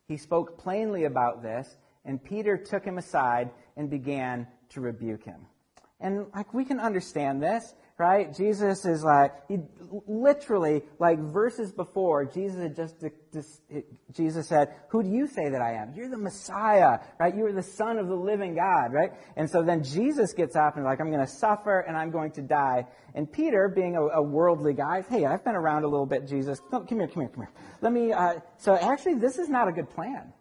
He 0.06 0.16
spoke 0.16 0.58
plainly 0.58 1.04
about 1.04 1.42
this, 1.42 1.76
and 2.04 2.22
Peter 2.22 2.56
took 2.56 2.84
him 2.84 2.98
aside 2.98 3.50
and 3.76 3.88
began 3.88 4.46
to 4.70 4.80
rebuke 4.80 5.24
him. 5.24 5.46
And 6.00 6.26
like 6.34 6.54
we 6.54 6.64
can 6.64 6.80
understand 6.80 7.42
this 7.42 7.74
right? 8.00 8.34
Jesus 8.34 8.86
is 8.86 9.04
like, 9.04 9.32
he 9.46 9.58
literally, 10.08 10.82
like 10.98 11.18
verses 11.18 11.70
before, 11.70 12.24
Jesus 12.24 12.58
had 12.58 12.74
just, 12.74 12.94
Jesus 14.12 14.48
said, 14.48 14.74
who 14.88 15.02
do 15.02 15.10
you 15.10 15.26
say 15.26 15.50
that 15.50 15.60
I 15.60 15.74
am? 15.74 15.92
You're 15.94 16.08
the 16.08 16.16
Messiah, 16.16 16.98
right? 17.18 17.36
You 17.36 17.44
are 17.44 17.52
the 17.52 17.62
Son 17.62 17.98
of 17.98 18.08
the 18.08 18.16
living 18.16 18.54
God, 18.54 18.94
right? 18.94 19.10
And 19.36 19.48
so 19.50 19.62
then 19.62 19.84
Jesus 19.84 20.32
gets 20.32 20.56
up 20.56 20.76
and 20.76 20.84
like, 20.84 20.98
I'm 20.98 21.10
going 21.10 21.24
to 21.24 21.30
suffer 21.30 21.80
and 21.80 21.94
I'm 21.94 22.10
going 22.10 22.32
to 22.32 22.42
die. 22.42 22.86
And 23.14 23.30
Peter, 23.30 23.68
being 23.68 23.96
a, 23.96 24.02
a 24.02 24.22
worldly 24.22 24.72
guy, 24.72 25.04
hey, 25.08 25.26
I've 25.26 25.44
been 25.44 25.54
around 25.54 25.84
a 25.84 25.88
little 25.88 26.06
bit, 26.06 26.26
Jesus. 26.26 26.58
come 26.70 26.86
here, 26.88 27.06
come 27.06 27.20
here, 27.20 27.28
come 27.28 27.44
here. 27.44 27.52
Let 27.82 27.92
me, 27.92 28.12
uh, 28.12 28.36
so 28.56 28.76
actually 28.76 29.16
this 29.16 29.38
is 29.38 29.50
not 29.50 29.68
a 29.68 29.72
good 29.72 29.90
plan. 29.90 30.32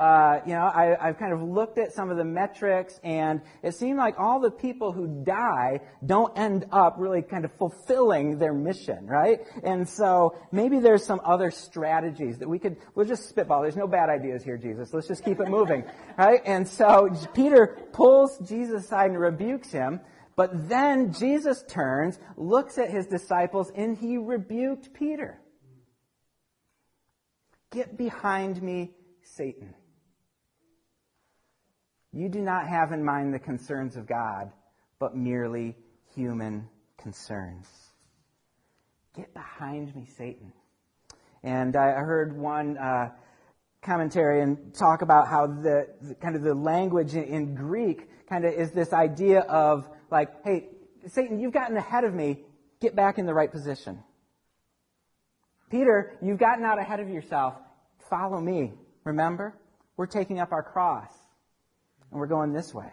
Uh, 0.00 0.40
you 0.46 0.54
know, 0.54 0.62
I, 0.62 1.08
have 1.08 1.18
kind 1.18 1.34
of 1.34 1.42
looked 1.42 1.76
at 1.76 1.92
some 1.92 2.10
of 2.10 2.16
the 2.16 2.24
metrics, 2.24 2.98
and 3.04 3.42
it 3.62 3.74
seemed 3.74 3.98
like 3.98 4.14
all 4.18 4.40
the 4.40 4.50
people 4.50 4.92
who 4.92 5.22
die 5.26 5.80
don't 6.06 6.32
end 6.38 6.64
up 6.72 6.94
really 6.96 7.20
kind 7.20 7.44
of 7.44 7.52
fulfilling 7.58 8.38
their 8.38 8.54
mission, 8.54 9.06
right? 9.06 9.40
And 9.62 9.86
so 9.86 10.38
maybe 10.52 10.80
there's 10.80 11.04
some 11.04 11.20
other 11.22 11.50
strategies 11.50 12.38
that 12.38 12.48
we 12.48 12.58
could, 12.58 12.78
we'll 12.94 13.04
just 13.04 13.28
spitball. 13.28 13.60
There's 13.60 13.76
no 13.76 13.86
bad 13.86 14.08
ideas 14.08 14.42
here, 14.42 14.56
Jesus. 14.56 14.94
Let's 14.94 15.06
just 15.06 15.22
keep 15.22 15.38
it 15.38 15.48
moving, 15.48 15.84
right? 16.16 16.40
And 16.46 16.66
so 16.66 17.10
Peter 17.34 17.76
pulls 17.92 18.38
Jesus 18.38 18.86
aside 18.86 19.10
and 19.10 19.20
rebukes 19.20 19.70
him. 19.70 20.00
But 20.34 20.70
then 20.70 21.12
Jesus 21.12 21.62
turns, 21.68 22.18
looks 22.38 22.78
at 22.78 22.88
his 22.88 23.04
disciples, 23.06 23.70
and 23.76 23.98
he 23.98 24.16
rebuked 24.16 24.94
Peter. 24.94 25.42
Get 27.70 27.98
behind 27.98 28.62
me, 28.62 28.92
Satan. 29.22 29.74
You 32.12 32.28
do 32.28 32.40
not 32.40 32.66
have 32.66 32.92
in 32.92 33.04
mind 33.04 33.32
the 33.32 33.38
concerns 33.38 33.96
of 33.96 34.06
God, 34.06 34.50
but 34.98 35.14
merely 35.14 35.76
human 36.14 36.68
concerns. 36.98 37.68
Get 39.16 39.32
behind 39.32 39.94
me, 39.94 40.06
Satan. 40.16 40.52
And 41.42 41.76
I 41.76 41.92
heard 41.92 42.36
one 42.36 42.76
uh, 42.76 43.10
commentary 43.82 44.42
and 44.42 44.74
talk 44.74 45.02
about 45.02 45.28
how 45.28 45.46
the, 45.46 45.86
the 46.02 46.14
kind 46.16 46.34
of 46.34 46.42
the 46.42 46.54
language 46.54 47.14
in, 47.14 47.24
in 47.24 47.54
Greek 47.54 48.08
kind 48.28 48.44
of 48.44 48.52
is 48.54 48.72
this 48.72 48.92
idea 48.92 49.40
of 49.40 49.88
like, 50.10 50.30
hey, 50.44 50.66
Satan, 51.06 51.38
you've 51.38 51.52
gotten 51.52 51.76
ahead 51.76 52.04
of 52.04 52.12
me. 52.12 52.40
Get 52.80 52.96
back 52.96 53.18
in 53.18 53.26
the 53.26 53.34
right 53.34 53.50
position. 53.50 54.02
Peter, 55.70 56.18
you've 56.20 56.38
gotten 56.38 56.64
out 56.64 56.80
ahead 56.80 56.98
of 56.98 57.08
yourself. 57.08 57.54
Follow 58.08 58.40
me. 58.40 58.72
Remember? 59.04 59.54
We're 59.96 60.06
taking 60.06 60.40
up 60.40 60.50
our 60.50 60.62
cross 60.62 61.10
and 62.10 62.20
we're 62.20 62.26
going 62.26 62.52
this 62.52 62.74
way. 62.74 62.90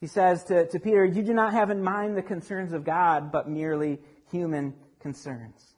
He 0.00 0.08
says 0.08 0.44
to, 0.44 0.66
to 0.66 0.80
Peter, 0.80 1.04
You 1.04 1.22
do 1.22 1.32
not 1.32 1.52
have 1.52 1.70
in 1.70 1.82
mind 1.82 2.16
the 2.16 2.22
concerns 2.22 2.72
of 2.72 2.84
God, 2.84 3.30
but 3.30 3.48
merely 3.48 4.00
human 4.30 4.74
concerns. 5.00 5.72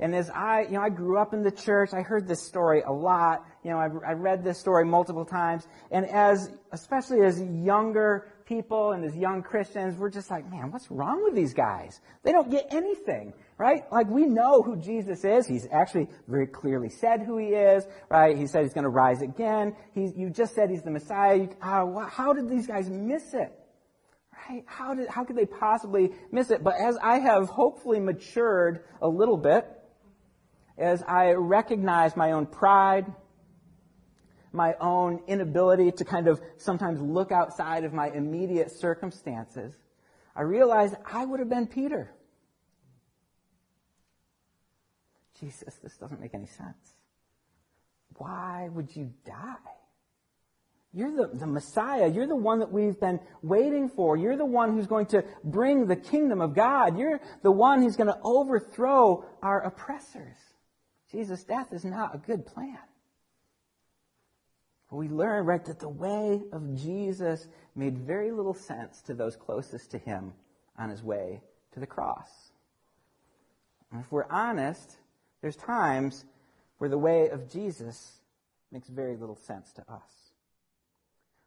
And 0.00 0.14
as 0.14 0.30
I, 0.30 0.62
you 0.62 0.72
know, 0.72 0.80
I 0.80 0.88
grew 0.88 1.18
up 1.18 1.32
in 1.32 1.42
the 1.42 1.50
church, 1.50 1.94
I 1.94 2.02
heard 2.02 2.26
this 2.26 2.42
story 2.42 2.82
a 2.82 2.92
lot. 2.92 3.46
You 3.62 3.70
know, 3.70 3.78
I, 3.78 4.10
I 4.10 4.12
read 4.14 4.42
this 4.42 4.58
story 4.58 4.84
multiple 4.84 5.24
times. 5.24 5.66
And 5.90 6.06
as, 6.06 6.50
especially 6.72 7.20
as 7.20 7.40
younger 7.40 8.32
people 8.44 8.92
and 8.92 9.04
as 9.04 9.14
young 9.16 9.42
Christians, 9.42 9.96
we're 9.96 10.10
just 10.10 10.30
like, 10.30 10.50
man, 10.50 10.72
what's 10.72 10.90
wrong 10.90 11.22
with 11.22 11.34
these 11.34 11.54
guys? 11.54 12.00
They 12.24 12.32
don't 12.32 12.50
get 12.50 12.66
anything, 12.70 13.32
right? 13.62 13.84
Like 13.92 14.08
we 14.08 14.26
know 14.26 14.60
who 14.60 14.74
Jesus 14.74 15.24
is. 15.24 15.46
He's 15.46 15.68
actually 15.70 16.08
very 16.26 16.48
clearly 16.48 16.88
said 16.88 17.22
who 17.22 17.38
he 17.38 17.50
is, 17.50 17.86
right? 18.10 18.36
He 18.36 18.48
said 18.48 18.64
he's 18.64 18.74
going 18.74 18.82
to 18.82 18.90
rise 18.90 19.22
again. 19.22 19.76
You 19.94 20.30
just 20.30 20.56
said 20.56 20.68
he's 20.68 20.82
the 20.82 20.90
Messiah. 20.90 21.46
Uh, 21.62 22.06
how 22.06 22.32
did 22.32 22.50
these 22.50 22.66
guys 22.66 22.90
miss 22.90 23.34
it? 23.34 23.52
Right? 24.50 24.64
How 24.66 24.94
did, 24.94 25.08
how 25.08 25.22
could 25.22 25.36
they 25.36 25.46
possibly 25.46 26.10
miss 26.32 26.50
it? 26.50 26.64
But 26.64 26.74
as 26.80 26.98
I 27.00 27.20
have 27.20 27.48
hopefully 27.48 28.00
matured 28.00 28.82
a 29.00 29.08
little 29.08 29.36
bit, 29.36 29.64
as 30.76 31.04
I 31.04 31.34
recognize 31.34 32.16
my 32.16 32.32
own 32.32 32.46
pride, 32.46 33.06
my 34.52 34.74
own 34.80 35.20
inability 35.28 35.92
to 35.92 36.04
kind 36.04 36.26
of 36.26 36.40
sometimes 36.56 37.00
look 37.00 37.30
outside 37.30 37.84
of 37.84 37.92
my 37.92 38.08
immediate 38.08 38.72
circumstances, 38.72 39.72
I 40.34 40.42
realized 40.42 40.96
I 41.06 41.24
would 41.24 41.38
have 41.38 41.48
been 41.48 41.68
Peter. 41.68 42.12
Jesus, 45.42 45.74
this 45.82 45.96
doesn't 45.96 46.20
make 46.20 46.34
any 46.34 46.46
sense. 46.46 46.96
Why 48.16 48.68
would 48.72 48.94
you 48.94 49.12
die? 49.26 49.56
You're 50.94 51.10
the, 51.10 51.30
the 51.32 51.46
Messiah. 51.46 52.06
You're 52.06 52.26
the 52.28 52.36
one 52.36 52.60
that 52.60 52.70
we've 52.70 53.00
been 53.00 53.18
waiting 53.42 53.88
for. 53.88 54.16
You're 54.16 54.36
the 54.36 54.44
one 54.44 54.74
who's 54.74 54.86
going 54.86 55.06
to 55.06 55.24
bring 55.42 55.86
the 55.86 55.96
kingdom 55.96 56.40
of 56.40 56.54
God. 56.54 56.98
You're 56.98 57.20
the 57.42 57.50
one 57.50 57.82
who's 57.82 57.96
going 57.96 58.08
to 58.08 58.18
overthrow 58.22 59.24
our 59.42 59.62
oppressors. 59.62 60.36
Jesus' 61.10 61.42
death 61.42 61.72
is 61.72 61.84
not 61.84 62.14
a 62.14 62.18
good 62.18 62.46
plan. 62.46 62.78
We 64.90 65.08
learn, 65.08 65.46
right, 65.46 65.64
that 65.64 65.80
the 65.80 65.88
way 65.88 66.42
of 66.52 66.76
Jesus 66.76 67.48
made 67.74 67.96
very 67.96 68.30
little 68.30 68.52
sense 68.52 69.00
to 69.02 69.14
those 69.14 69.36
closest 69.36 69.90
to 69.92 69.98
him 69.98 70.34
on 70.78 70.90
his 70.90 71.02
way 71.02 71.40
to 71.72 71.80
the 71.80 71.86
cross. 71.86 72.28
And 73.90 74.02
if 74.02 74.12
we're 74.12 74.30
honest, 74.30 74.98
there's 75.42 75.56
times 75.56 76.24
where 76.78 76.88
the 76.88 76.98
way 76.98 77.28
of 77.28 77.50
Jesus 77.50 78.20
makes 78.70 78.88
very 78.88 79.16
little 79.16 79.36
sense 79.36 79.72
to 79.72 79.82
us. 79.92 80.32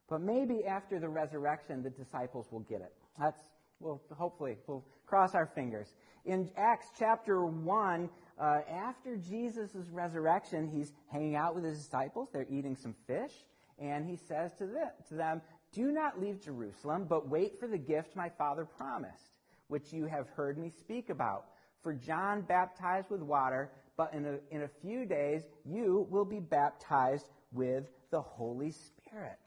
But 0.07 0.21
maybe 0.21 0.65
after 0.65 0.99
the 0.99 1.09
resurrection, 1.09 1.81
the 1.81 1.89
disciples 1.89 2.47
will 2.51 2.59
get 2.59 2.81
it. 2.81 2.93
That's, 3.19 3.39
well, 3.79 4.01
hopefully, 4.15 4.57
we'll 4.67 4.85
cross 5.07 5.33
our 5.33 5.47
fingers. 5.47 5.87
In 6.25 6.49
Acts 6.57 6.87
chapter 6.97 7.43
1, 7.45 8.09
uh, 8.39 8.59
after 8.69 9.17
Jesus' 9.17 9.89
resurrection, 9.91 10.69
he's 10.71 10.93
hanging 11.11 11.35
out 11.35 11.55
with 11.55 11.63
his 11.63 11.79
disciples. 11.79 12.29
They're 12.31 12.47
eating 12.49 12.75
some 12.75 12.95
fish. 13.07 13.31
And 13.79 14.05
he 14.07 14.15
says 14.15 14.51
to, 14.59 14.67
the, 14.67 14.91
to 15.09 15.15
them, 15.15 15.41
Do 15.73 15.91
not 15.91 16.21
leave 16.21 16.41
Jerusalem, 16.41 17.05
but 17.09 17.27
wait 17.27 17.59
for 17.59 17.67
the 17.67 17.77
gift 17.77 18.15
my 18.15 18.29
Father 18.29 18.65
promised, 18.65 19.31
which 19.67 19.91
you 19.91 20.05
have 20.05 20.27
heard 20.29 20.57
me 20.57 20.71
speak 20.79 21.09
about. 21.09 21.45
For 21.81 21.93
John 21.93 22.41
baptized 22.41 23.09
with 23.09 23.21
water, 23.21 23.69
but 23.97 24.13
in 24.13 24.25
a, 24.25 24.39
in 24.55 24.63
a 24.63 24.69
few 24.81 25.05
days 25.05 25.43
you 25.65 26.07
will 26.09 26.25
be 26.25 26.39
baptized 26.39 27.27
with 27.51 27.85
the 28.11 28.21
Holy 28.21 28.71
Spirit. 28.71 29.37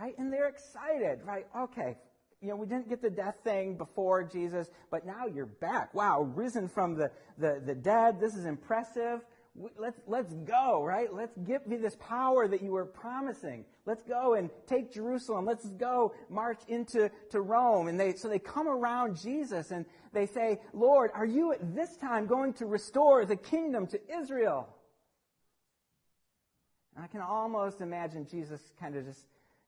Right? 0.00 0.14
And 0.18 0.32
they're 0.32 0.48
excited, 0.48 1.20
right? 1.24 1.46
Okay, 1.56 1.96
you 2.42 2.48
know, 2.48 2.56
we 2.56 2.66
didn't 2.66 2.88
get 2.88 3.00
the 3.00 3.10
death 3.10 3.36
thing 3.44 3.76
before 3.76 4.24
Jesus, 4.24 4.68
but 4.90 5.06
now 5.06 5.26
you're 5.32 5.46
back. 5.46 5.94
Wow, 5.94 6.22
risen 6.34 6.68
from 6.68 6.96
the, 6.96 7.10
the, 7.38 7.62
the 7.64 7.74
dead. 7.74 8.20
This 8.20 8.34
is 8.34 8.46
impressive. 8.46 9.20
Let's, 9.54 10.00
let's 10.06 10.32
go, 10.32 10.82
right? 10.82 11.12
Let's 11.12 11.36
give 11.36 11.66
me 11.66 11.76
this 11.76 11.94
power 11.96 12.48
that 12.48 12.62
you 12.62 12.72
were 12.72 12.86
promising. 12.86 13.66
Let's 13.84 14.02
go 14.02 14.32
and 14.34 14.48
take 14.66 14.92
Jerusalem. 14.92 15.44
Let's 15.44 15.66
go 15.66 16.14
march 16.30 16.60
into 16.68 17.10
to 17.30 17.40
Rome. 17.42 17.88
And 17.88 18.00
they, 18.00 18.14
so 18.14 18.28
they 18.28 18.38
come 18.38 18.66
around 18.66 19.20
Jesus 19.20 19.70
and 19.70 19.84
they 20.14 20.24
say, 20.24 20.58
Lord, 20.72 21.10
are 21.14 21.26
you 21.26 21.52
at 21.52 21.74
this 21.74 21.96
time 21.98 22.26
going 22.26 22.54
to 22.54 22.66
restore 22.66 23.26
the 23.26 23.36
kingdom 23.36 23.86
to 23.88 24.00
Israel? 24.10 24.68
And 26.96 27.04
I 27.04 27.08
can 27.08 27.20
almost 27.20 27.82
imagine 27.82 28.26
Jesus 28.26 28.60
kind 28.80 28.96
of 28.96 29.04
just 29.04 29.26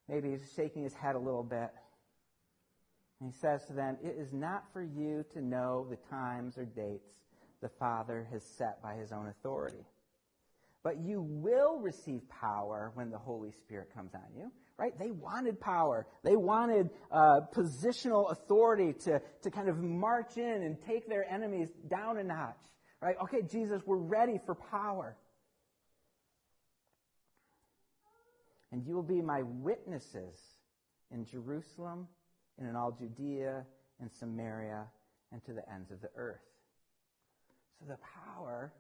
maybe 0.09 0.39
shaking 0.57 0.83
his 0.83 0.95
head 0.95 1.15
a 1.15 1.19
little 1.19 1.43
bit. 1.43 1.71
And 3.21 3.31
he 3.31 3.39
says 3.39 3.67
to 3.67 3.75
them, 3.75 3.99
It 4.03 4.17
is 4.19 4.33
not 4.33 4.65
for 4.73 4.83
you 4.83 5.27
to 5.35 5.43
know 5.43 5.87
the 5.91 5.97
times 6.11 6.57
or 6.57 6.65
dates 6.65 7.13
the 7.65 7.71
Father 7.81 8.29
has 8.31 8.45
set 8.59 8.83
by 8.83 8.95
his 8.95 9.11
own 9.11 9.27
authority. 9.29 9.87
But 10.83 10.99
you 11.01 11.23
will 11.23 11.79
receive 11.79 12.21
power 12.29 12.93
when 12.93 13.11
the 13.11 13.17
Holy 13.17 13.53
Spirit 13.53 13.89
comes 13.95 14.15
on 14.15 14.21
you. 14.37 14.53
Right? 14.77 14.93
They 14.99 15.11
wanted 15.11 15.59
power. 15.59 16.07
They 16.23 16.37
wanted 16.37 16.91
uh, 17.11 17.41
positional 17.57 18.31
authority 18.31 18.93
to, 19.05 19.23
to 19.45 19.51
kind 19.51 19.71
of 19.71 19.79
march 19.79 20.37
in 20.37 20.63
and 20.63 20.77
take 20.79 21.09
their 21.09 21.25
enemies 21.25 21.71
down 21.89 22.19
a 22.19 22.23
notch. 22.23 22.59
Right? 23.01 23.17
Okay, 23.23 23.41
Jesus, 23.51 23.81
we're 23.87 23.97
ready 23.97 24.39
for 24.45 24.55
power. 24.55 25.17
And 28.73 28.85
you 28.85 28.95
will 28.95 29.03
be 29.03 29.23
my 29.23 29.41
witnesses 29.43 30.39
in 31.11 31.25
Jerusalem 31.25 32.09
and 32.59 32.69
in 32.69 32.77
all 32.77 32.93
Judea 32.93 33.65
and 34.01 34.11
Samaria 34.13 34.85
and 35.33 35.43
to 35.47 35.55
the 35.55 35.63
ends 35.73 35.91
of 35.91 36.03
the 36.03 36.11
earth. 36.15 36.43
So 37.79 37.87
the 37.89 37.99
power 38.35 38.73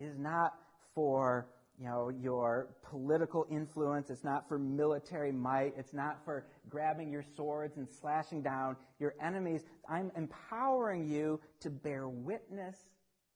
is 0.00 0.18
not 0.18 0.54
for 0.94 1.46
you 1.78 1.86
know, 1.86 2.08
your 2.08 2.68
political 2.82 3.46
influence. 3.50 4.08
It's 4.08 4.24
not 4.24 4.48
for 4.48 4.58
military 4.58 5.30
might. 5.30 5.74
It's 5.76 5.92
not 5.92 6.24
for 6.24 6.46
grabbing 6.70 7.10
your 7.10 7.24
swords 7.36 7.76
and 7.76 7.86
slashing 7.88 8.42
down 8.42 8.76
your 8.98 9.14
enemies. 9.20 9.62
I'm 9.88 10.10
empowering 10.16 11.06
you 11.06 11.40
to 11.60 11.70
bear 11.70 12.08
witness 12.08 12.76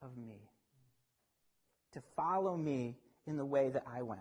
of 0.02 0.16
me, 0.16 0.40
to 1.92 2.02
follow 2.16 2.56
me 2.56 2.96
in 3.26 3.36
the 3.36 3.44
way 3.44 3.68
that 3.68 3.84
I 3.86 4.02
went. 4.02 4.20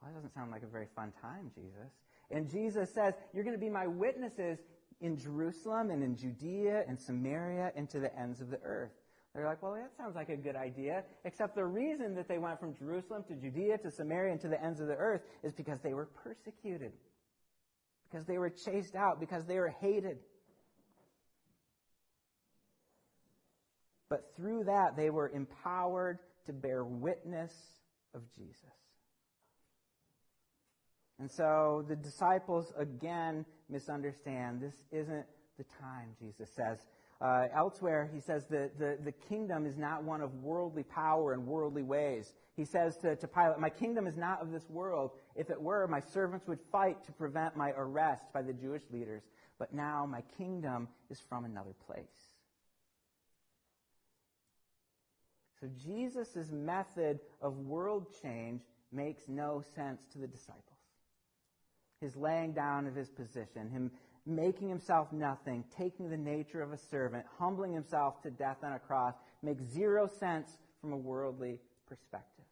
Well, 0.00 0.10
that 0.10 0.16
doesn't 0.16 0.34
sound 0.34 0.50
like 0.50 0.62
a 0.62 0.66
very 0.66 0.86
fun 0.96 1.12
time, 1.20 1.50
Jesus. 1.54 1.92
And 2.30 2.50
Jesus 2.50 2.92
says, 2.92 3.14
You're 3.34 3.44
going 3.44 3.56
to 3.56 3.60
be 3.60 3.70
my 3.70 3.86
witnesses 3.86 4.58
in 5.00 5.16
Jerusalem 5.16 5.90
and 5.90 6.02
in 6.02 6.16
Judea 6.16 6.82
and 6.88 7.00
Samaria 7.00 7.72
and 7.76 7.88
to 7.90 8.00
the 8.00 8.16
ends 8.18 8.40
of 8.40 8.50
the 8.50 8.60
earth. 8.64 8.92
They're 9.34 9.46
like, 9.46 9.62
well, 9.62 9.74
that 9.74 9.92
sounds 9.96 10.16
like 10.16 10.30
a 10.30 10.36
good 10.36 10.56
idea. 10.56 11.04
Except 11.24 11.54
the 11.54 11.64
reason 11.64 12.14
that 12.16 12.28
they 12.28 12.38
went 12.38 12.58
from 12.58 12.74
Jerusalem 12.74 13.24
to 13.28 13.34
Judea 13.34 13.78
to 13.78 13.90
Samaria 13.90 14.32
and 14.32 14.40
to 14.40 14.48
the 14.48 14.62
ends 14.62 14.80
of 14.80 14.88
the 14.88 14.96
earth 14.96 15.22
is 15.44 15.52
because 15.52 15.78
they 15.80 15.94
were 15.94 16.06
persecuted, 16.24 16.92
because 18.10 18.26
they 18.26 18.38
were 18.38 18.50
chased 18.50 18.96
out, 18.96 19.20
because 19.20 19.44
they 19.46 19.58
were 19.58 19.74
hated. 19.80 20.18
But 24.08 24.32
through 24.36 24.64
that, 24.64 24.96
they 24.96 25.10
were 25.10 25.28
empowered 25.28 26.18
to 26.46 26.52
bear 26.52 26.82
witness 26.84 27.52
of 28.14 28.22
Jesus. 28.36 28.64
And 31.18 31.30
so 31.30 31.84
the 31.88 31.96
disciples 31.96 32.72
again 32.78 33.44
misunderstand. 33.68 34.60
This 34.60 34.74
isn't 34.92 35.26
the 35.56 35.64
time, 35.80 36.10
Jesus 36.20 36.48
says. 36.54 36.78
Uh, 37.20 37.48
elsewhere, 37.52 38.08
he 38.14 38.20
says 38.20 38.44
that 38.48 38.78
the, 38.78 38.96
the 39.04 39.10
kingdom 39.10 39.66
is 39.66 39.76
not 39.76 40.04
one 40.04 40.20
of 40.20 40.32
worldly 40.34 40.84
power 40.84 41.32
and 41.32 41.44
worldly 41.44 41.82
ways. 41.82 42.32
He 42.56 42.64
says 42.64 42.96
to, 42.98 43.16
to 43.16 43.26
Pilate, 43.26 43.58
My 43.58 43.70
kingdom 43.70 44.06
is 44.06 44.16
not 44.16 44.40
of 44.40 44.52
this 44.52 44.70
world. 44.70 45.10
If 45.34 45.50
it 45.50 45.60
were, 45.60 45.88
my 45.88 45.98
servants 45.98 46.46
would 46.46 46.60
fight 46.70 47.02
to 47.04 47.12
prevent 47.12 47.56
my 47.56 47.72
arrest 47.76 48.22
by 48.32 48.42
the 48.42 48.52
Jewish 48.52 48.82
leaders. 48.92 49.22
But 49.58 49.74
now 49.74 50.06
my 50.06 50.22
kingdom 50.36 50.86
is 51.10 51.20
from 51.28 51.44
another 51.44 51.74
place. 51.84 52.28
So 55.60 55.66
Jesus' 55.84 56.52
method 56.52 57.18
of 57.42 57.58
world 57.58 58.06
change 58.22 58.62
makes 58.92 59.24
no 59.26 59.60
sense 59.74 60.02
to 60.12 60.18
the 60.18 60.28
disciples 60.28 60.77
his 62.00 62.16
laying 62.16 62.52
down 62.52 62.86
of 62.86 62.94
his 62.94 63.08
position, 63.08 63.70
him 63.70 63.90
making 64.26 64.68
himself 64.68 65.10
nothing, 65.12 65.64
taking 65.76 66.10
the 66.10 66.16
nature 66.16 66.62
of 66.62 66.72
a 66.72 66.76
servant, 66.76 67.24
humbling 67.38 67.72
himself 67.72 68.22
to 68.22 68.30
death 68.30 68.58
on 68.62 68.72
a 68.72 68.78
cross, 68.78 69.14
makes 69.42 69.64
zero 69.64 70.06
sense 70.06 70.50
from 70.80 70.92
a 70.92 70.96
worldly 70.96 71.58
perspective. 71.88 72.44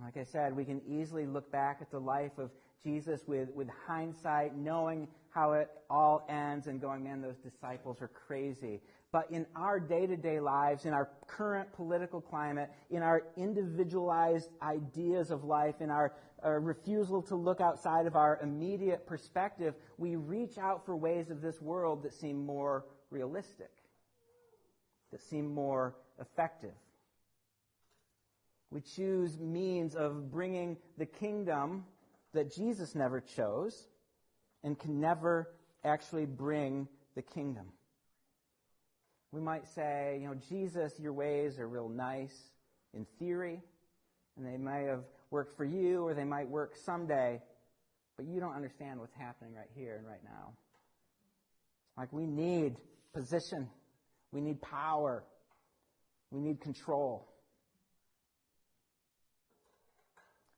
Like 0.00 0.16
I 0.16 0.24
said, 0.24 0.54
we 0.54 0.64
can 0.64 0.80
easily 0.86 1.26
look 1.26 1.50
back 1.50 1.78
at 1.80 1.90
the 1.90 1.98
life 1.98 2.38
of 2.38 2.50
Jesus 2.84 3.22
with, 3.26 3.48
with 3.54 3.68
hindsight, 3.86 4.56
knowing 4.56 5.08
how 5.30 5.52
it 5.52 5.68
all 5.90 6.24
ends 6.28 6.68
and 6.68 6.80
going, 6.80 7.02
man, 7.02 7.20
those 7.20 7.38
disciples 7.38 8.00
are 8.00 8.08
crazy. 8.08 8.80
But 9.10 9.30
in 9.30 9.46
our 9.56 9.80
day 9.80 10.06
to 10.06 10.16
day 10.16 10.38
lives, 10.38 10.84
in 10.84 10.92
our 10.92 11.08
current 11.26 11.72
political 11.72 12.20
climate, 12.20 12.70
in 12.90 13.02
our 13.02 13.22
individualized 13.36 14.50
ideas 14.60 15.30
of 15.30 15.44
life, 15.44 15.80
in 15.80 15.90
our, 15.90 16.12
our, 16.42 16.60
refusal 16.60 17.22
to 17.22 17.34
look 17.34 17.60
outside 17.60 18.06
of 18.06 18.16
our 18.16 18.38
immediate 18.42 19.06
perspective, 19.06 19.74
we 19.96 20.16
reach 20.16 20.58
out 20.58 20.84
for 20.84 20.94
ways 20.94 21.30
of 21.30 21.40
this 21.40 21.60
world 21.62 22.02
that 22.02 22.12
seem 22.12 22.44
more 22.44 22.84
realistic, 23.10 23.70
that 25.10 25.22
seem 25.22 25.54
more 25.54 25.94
effective. 26.20 26.74
We 28.70 28.82
choose 28.82 29.38
means 29.38 29.96
of 29.96 30.30
bringing 30.30 30.76
the 30.98 31.06
kingdom 31.06 31.86
that 32.34 32.54
Jesus 32.54 32.94
never 32.94 33.22
chose 33.22 33.88
and 34.62 34.78
can 34.78 35.00
never 35.00 35.48
actually 35.82 36.26
bring 36.26 36.86
the 37.14 37.22
kingdom. 37.22 37.72
We 39.32 39.40
might 39.40 39.66
say, 39.74 40.18
you 40.20 40.28
know, 40.28 40.34
Jesus, 40.48 40.92
your 40.98 41.12
ways 41.12 41.58
are 41.58 41.68
real 41.68 41.88
nice 41.88 42.34
in 42.94 43.06
theory, 43.18 43.60
and 44.36 44.46
they 44.46 44.56
may 44.56 44.84
have 44.84 45.04
worked 45.30 45.56
for 45.56 45.64
you 45.64 46.06
or 46.06 46.14
they 46.14 46.24
might 46.24 46.48
work 46.48 46.74
someday, 46.84 47.40
but 48.16 48.26
you 48.26 48.40
don't 48.40 48.54
understand 48.54 48.98
what's 48.98 49.14
happening 49.14 49.54
right 49.54 49.68
here 49.74 49.96
and 49.96 50.06
right 50.06 50.22
now. 50.24 50.52
Like 51.96 52.12
we 52.12 52.26
need 52.26 52.76
position. 53.12 53.68
We 54.32 54.40
need 54.40 54.62
power. 54.62 55.24
We 56.30 56.40
need 56.40 56.60
control. 56.60 57.28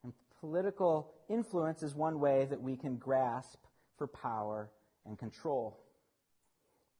And 0.04 0.12
political 0.40 1.12
influence 1.28 1.82
is 1.82 1.94
one 1.94 2.20
way 2.20 2.46
that 2.50 2.60
we 2.60 2.76
can 2.76 2.96
grasp 2.96 3.58
for 3.96 4.06
power 4.06 4.70
and 5.06 5.18
control. 5.18 5.80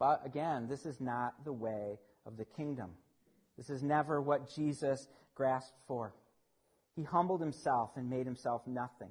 But 0.01 0.23
again, 0.25 0.67
this 0.67 0.87
is 0.87 1.01
not 1.01 1.45
the 1.45 1.53
way 1.53 1.99
of 2.27 2.37
the 2.37 2.45
kingdom. 2.45 2.91
This 3.57 3.71
is 3.71 3.83
never 3.83 4.21
what 4.21 4.53
Jesus 4.53 5.07
grasped 5.35 5.79
for. 5.87 6.15
He 6.97 7.05
humbled 7.05 7.41
himself 7.41 7.91
and 7.97 8.11
made 8.11 8.27
himself 8.27 8.67
nothing. 8.67 9.11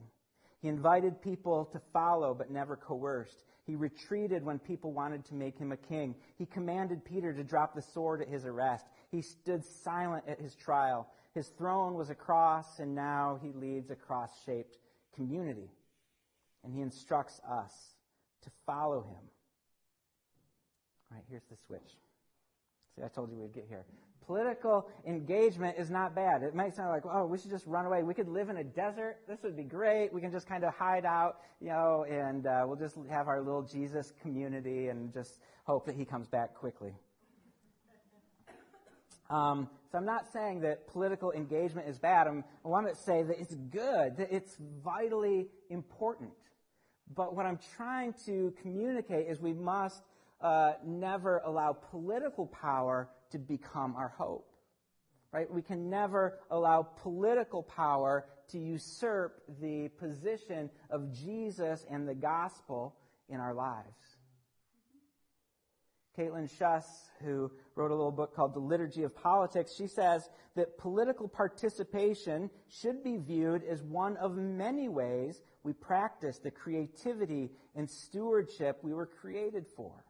He 0.62 0.68
invited 0.68 1.22
people 1.22 1.66
to 1.72 1.80
follow, 1.94 2.34
but 2.34 2.52
never 2.52 2.76
coerced. 2.76 3.44
He 3.66 3.76
retreated 3.76 4.44
when 4.44 4.58
people 4.58 4.92
wanted 4.92 5.24
to 5.26 5.36
make 5.36 5.58
him 5.58 5.72
a 5.72 5.78
king. 5.78 6.16
He 6.38 6.46
commanded 6.48 7.06
Peter 7.06 7.32
to 7.34 7.44
drop 7.44 7.76
the 7.76 7.82
sword 7.82 8.22
at 8.22 8.28
his 8.28 8.46
arrest. 8.46 8.86
He 9.12 9.22
stood 9.22 9.64
silent 9.64 10.26
at 10.28 10.42
his 10.42 10.56
trial. 10.56 11.08
His 11.36 11.50
throne 11.50 11.94
was 11.94 12.10
a 12.10 12.16
cross, 12.16 12.80
and 12.80 12.96
now 12.96 13.40
he 13.42 13.52
leads 13.52 13.92
a 13.92 13.96
cross 13.96 14.32
shaped 14.44 14.78
community. 15.16 15.70
And 16.64 16.74
he 16.74 16.82
instructs 16.82 17.40
us 17.48 17.72
to 18.42 18.50
follow 18.66 19.04
him. 19.04 19.30
Here's 21.30 21.44
the 21.50 21.58
switch. 21.68 21.98
See, 22.96 23.04
I 23.04 23.08
told 23.08 23.32
you 23.32 23.38
we'd 23.38 23.54
get 23.54 23.66
here. 23.70 23.86
Political 24.26 24.88
engagement 25.08 25.78
is 25.78 25.90
not 25.90 26.16
bad. 26.16 26.44
It 26.44 26.54
might 26.54 26.76
sound 26.76 26.90
like, 26.90 27.04
oh, 27.06 27.26
we 27.26 27.38
should 27.38 27.50
just 27.50 27.66
run 27.66 27.86
away. 27.86 28.04
We 28.04 28.14
could 28.14 28.28
live 28.28 28.50
in 28.50 28.58
a 28.58 28.64
desert. 28.64 29.18
This 29.28 29.40
would 29.44 29.58
be 29.58 29.64
great. 29.64 30.14
We 30.14 30.22
can 30.22 30.32
just 30.32 30.48
kind 30.48 30.64
of 30.64 30.74
hide 30.74 31.06
out, 31.06 31.38
you 31.60 31.70
know, 31.70 32.06
and 32.10 32.46
uh, 32.46 32.64
we'll 32.68 32.78
just 32.78 32.96
have 33.10 33.28
our 33.28 33.42
little 33.42 33.64
Jesus 33.64 34.14
community 34.22 34.88
and 34.88 35.14
just 35.14 35.40
hope 35.66 35.86
that 35.86 35.96
he 35.96 36.06
comes 36.06 36.28
back 36.28 36.56
quickly. 36.56 36.94
Um, 39.30 39.70
so 39.92 39.98
I'm 39.98 40.06
not 40.06 40.32
saying 40.32 40.62
that 40.62 40.88
political 40.88 41.32
engagement 41.32 41.88
is 41.88 42.00
bad. 42.00 42.28
I'm, 42.28 42.44
I 42.66 42.68
want 42.68 42.88
to 42.88 42.96
say 42.96 43.24
that 43.24 43.40
it's 43.40 43.56
good, 43.56 44.18
that 44.18 44.32
it's 44.32 44.58
vitally 44.84 45.48
important. 45.70 46.32
But 47.16 47.36
what 47.36 47.46
I'm 47.46 47.60
trying 47.76 48.14
to 48.26 48.54
communicate 48.62 49.28
is 49.28 49.40
we 49.40 49.54
must 49.54 50.04
uh, 50.42 50.74
never 50.86 51.42
allow 51.46 51.74
political 51.74 52.48
power 52.48 53.10
to 53.32 53.40
become 53.40 53.96
our 53.96 54.10
hope. 54.10 54.52
Right? 55.32 55.52
We 55.52 55.62
can 55.62 55.90
never 55.90 56.40
allow 56.50 56.82
political 56.82 57.62
power 57.62 58.26
to 58.52 58.58
usurp 58.58 59.44
the 59.62 59.90
position 60.00 60.72
of 60.90 61.14
Jesus 61.14 61.86
and 61.90 62.08
the 62.08 62.16
gospel 62.16 62.96
in 63.28 63.40
our 63.40 63.54
lives. 63.54 64.18
Kaitlyn 66.18 66.50
Schiess, 66.52 66.84
who 67.24 67.50
wrote 67.76 67.92
a 67.92 67.96
little 67.96 68.12
book 68.12 68.36
called 68.36 68.54
The 68.54 68.60
Liturgy 68.60 69.04
of 69.04 69.16
Politics, 69.16 69.74
she 69.78 69.88
says 69.88 70.28
that 70.56 70.78
political 70.78 71.28
participation 71.28 72.50
should 72.68 73.04
be 73.04 73.18
viewed 73.18 73.64
as 73.64 73.84
one 73.84 74.18
of 74.18 74.36
many 74.36 74.90
ways 74.90 75.42
we 75.64 75.72
practice 75.74 76.40
the 76.40 76.52
creativity 76.52 77.52
and 77.76 77.90
stewardship 77.90 78.80
we 78.82 78.94
were 78.94 79.06
created 79.06 79.66
for. 79.78 80.04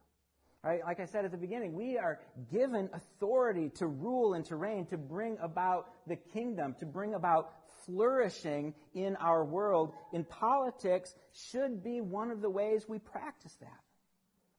Right? 0.62 0.80
Like 0.84 1.00
I 1.00 1.06
said 1.06 1.24
at 1.24 1.30
the 1.30 1.38
beginning, 1.38 1.72
we 1.72 1.96
are 1.96 2.20
given 2.52 2.90
authority 2.92 3.70
to 3.76 3.86
rule 3.86 4.34
and 4.34 4.44
to 4.46 4.56
reign, 4.56 4.84
to 4.86 4.98
bring 4.98 5.38
about 5.40 5.86
the 6.06 6.16
kingdom, 6.16 6.76
to 6.80 6.86
bring 6.86 7.14
about 7.14 7.52
flourishing 7.86 8.74
in 8.92 9.16
our 9.16 9.42
world. 9.42 9.94
In 10.12 10.24
politics 10.24 11.14
should 11.32 11.82
be 11.82 12.02
one 12.02 12.30
of 12.30 12.42
the 12.42 12.50
ways 12.50 12.84
we 12.86 12.98
practice 12.98 13.54
that. 13.60 13.80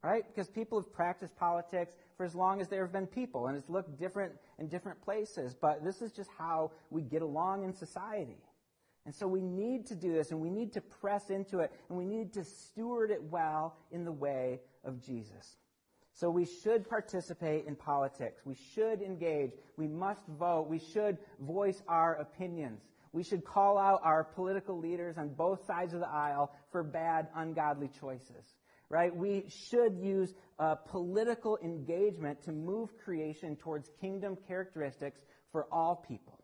Right? 0.04 0.24
Because 0.28 0.50
people 0.50 0.82
have 0.82 0.92
practiced 0.92 1.36
politics 1.36 1.94
for 2.18 2.26
as 2.26 2.34
long 2.34 2.60
as 2.62 2.68
there 2.68 2.84
have 2.84 2.92
been 2.92 3.06
people, 3.06 3.46
and 3.46 3.56
it's 3.56 3.70
looked 3.70 4.00
different 4.00 4.34
in 4.58 4.68
different 4.68 5.00
places. 5.04 5.54
But 5.54 5.84
this 5.84 6.02
is 6.02 6.12
just 6.12 6.32
how 6.36 6.72
we 6.90 7.04
get 7.04 7.22
along 7.22 7.64
in 7.64 7.74
society. 7.76 8.42
And 9.06 9.14
so 9.14 9.28
we 9.28 9.42
need 9.42 9.86
to 9.88 9.96
do 9.96 10.14
this, 10.14 10.32
and 10.32 10.40
we 10.40 10.50
need 10.50 10.74
to 10.74 10.82
press 10.82 11.30
into 11.30 11.60
it, 11.60 11.72
and 11.90 11.98
we 11.98 12.06
need 12.06 12.34
to 12.34 12.44
steward 12.44 13.12
it 13.12 13.22
well 13.22 13.78
in 13.92 14.04
the 14.04 14.12
way 14.12 14.62
of 14.84 15.04
Jesus. 15.06 15.58
So 16.22 16.30
we 16.30 16.46
should 16.46 16.88
participate 16.88 17.66
in 17.66 17.76
politics. 17.76 18.44
We 18.46 18.56
should 18.76 19.02
engage. 19.02 19.54
We 19.76 19.88
must 19.88 20.22
vote. 20.28 20.68
We 20.70 20.78
should 20.78 21.18
voice 21.40 21.82
our 21.88 22.14
opinions. 22.14 22.84
We 23.12 23.24
should 23.24 23.44
call 23.44 23.80
out 23.80 24.02
our 24.04 24.24
political 24.24 24.78
leaders 24.78 25.18
on 25.18 25.30
both 25.30 25.66
sides 25.66 25.96
of 25.96 26.00
the 26.00 26.08
aisle 26.08 26.52
for 26.72 26.84
bad, 26.84 27.30
ungodly 27.36 27.90
choices. 28.00 28.54
Right? 28.88 29.14
We 29.14 29.46
should 29.48 29.98
use 29.98 30.32
uh, 30.60 30.76
political 30.76 31.58
engagement 31.64 32.44
to 32.44 32.52
move 32.52 32.90
creation 33.04 33.56
towards 33.56 33.90
kingdom 34.00 34.38
characteristics 34.48 35.22
for 35.52 35.66
all 35.72 36.06
people. 36.08 36.44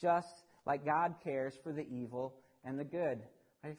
Just 0.00 0.44
like 0.64 0.86
God 0.86 1.16
cares 1.22 1.52
for 1.62 1.74
the 1.74 1.86
evil 1.90 2.36
and 2.64 2.78
the 2.78 2.84
good. 2.84 3.20
I, 3.62 3.72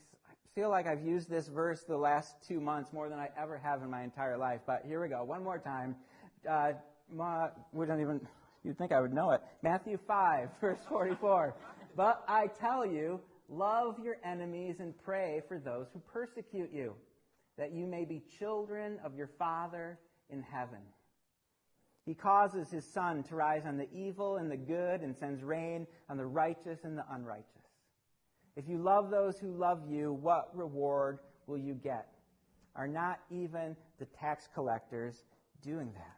feel 0.56 0.70
like 0.70 0.88
I've 0.88 1.04
used 1.04 1.30
this 1.30 1.50
verse 1.50 1.84
the 1.84 1.98
last 1.98 2.38
two 2.48 2.62
months 2.62 2.94
more 2.94 3.10
than 3.10 3.20
I 3.20 3.30
ever 3.38 3.58
have 3.58 3.84
in 3.84 3.90
my 3.90 4.04
entire 4.04 4.38
life. 4.38 4.62
But 4.66 4.84
here 4.88 5.02
we 5.02 5.10
go. 5.10 5.22
One 5.22 5.44
more 5.44 5.60
time. 5.60 5.98
Uh, 6.50 6.72
we 7.74 7.86
don't 7.86 8.00
even, 8.00 8.26
you'd 8.64 8.78
think 8.78 8.94
I 8.94 9.02
would 9.02 9.14
know 9.14 9.32
it. 9.32 9.42
Matthew 9.62 9.98
5, 10.08 10.50
verse 10.62 10.80
44. 10.88 11.54
but 11.98 12.24
I 12.30 12.48
tell 12.48 12.86
you, 12.86 13.20
love 13.50 13.98
your 14.02 14.16
enemies 14.24 14.78
and 14.80 14.94
pray 15.04 15.42
for 15.50 15.60
those 15.60 15.88
who 15.92 16.00
persecute 16.12 16.72
you, 16.74 16.94
that 17.58 17.74
you 17.74 17.86
may 17.86 18.06
be 18.06 18.24
children 18.40 18.98
of 19.04 19.14
your 19.14 19.30
Father 19.38 20.00
in 20.30 20.42
heaven. 20.42 20.80
He 22.06 22.14
causes 22.14 22.72
his 22.72 22.86
sun 22.86 23.24
to 23.24 23.36
rise 23.36 23.64
on 23.66 23.78
the 23.78 23.90
evil 23.94 24.38
and 24.38 24.50
the 24.50 24.56
good 24.56 25.02
and 25.02 25.18
sends 25.18 25.44
rain 25.44 25.86
on 26.10 26.16
the 26.16 26.26
righteous 26.26 26.80
and 26.86 26.98
the 26.98 27.04
unrighteous. 27.12 27.65
If 28.56 28.68
you 28.68 28.78
love 28.78 29.10
those 29.10 29.38
who 29.38 29.52
love 29.52 29.82
you, 29.90 30.14
what 30.14 30.50
reward 30.56 31.20
will 31.48 31.58
you 31.58 31.74
get? 31.74 32.08
Are 32.76 32.88
not 32.88 33.20
even 33.30 33.76
the 34.00 34.06
tax 34.06 34.48
collectors 34.54 35.24
doing 35.62 35.92
that? 35.94 36.18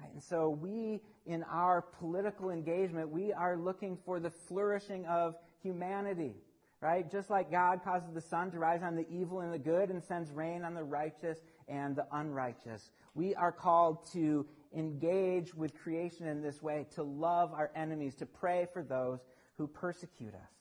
Right? 0.00 0.12
And 0.12 0.22
so 0.22 0.48
we, 0.48 1.00
in 1.26 1.42
our 1.44 1.82
political 1.82 2.50
engagement, 2.50 3.08
we 3.08 3.32
are 3.32 3.56
looking 3.56 3.98
for 4.04 4.20
the 4.20 4.30
flourishing 4.30 5.06
of 5.06 5.34
humanity. 5.62 6.34
Right? 6.80 7.10
Just 7.10 7.28
like 7.28 7.50
God 7.50 7.82
causes 7.82 8.10
the 8.14 8.20
sun 8.20 8.52
to 8.52 8.60
rise 8.60 8.84
on 8.84 8.94
the 8.94 9.04
evil 9.10 9.40
and 9.40 9.52
the 9.52 9.58
good 9.58 9.90
and 9.90 10.00
sends 10.00 10.30
rain 10.30 10.64
on 10.64 10.74
the 10.74 10.84
righteous 10.84 11.40
and 11.66 11.96
the 11.96 12.06
unrighteous. 12.12 12.92
We 13.14 13.34
are 13.34 13.50
called 13.50 14.06
to 14.12 14.46
engage 14.72 15.52
with 15.54 15.76
creation 15.76 16.28
in 16.28 16.40
this 16.40 16.62
way, 16.62 16.86
to 16.94 17.02
love 17.02 17.52
our 17.52 17.72
enemies, 17.74 18.14
to 18.16 18.26
pray 18.26 18.68
for 18.72 18.84
those 18.84 19.18
who 19.56 19.66
persecute 19.66 20.34
us. 20.34 20.57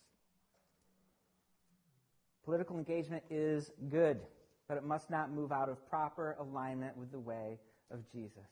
Political 2.47 2.77
engagement 2.77 3.23
is 3.29 3.71
good, 3.89 4.21
but 4.69 4.77
it 4.77 4.85
must 4.85 5.09
not 5.09 5.33
move 5.33 5.51
out 5.51 5.67
of 5.67 5.85
proper 5.89 6.37
alignment 6.39 6.95
with 6.95 7.11
the 7.11 7.19
way 7.19 7.59
of 7.91 8.09
Jesus. 8.09 8.47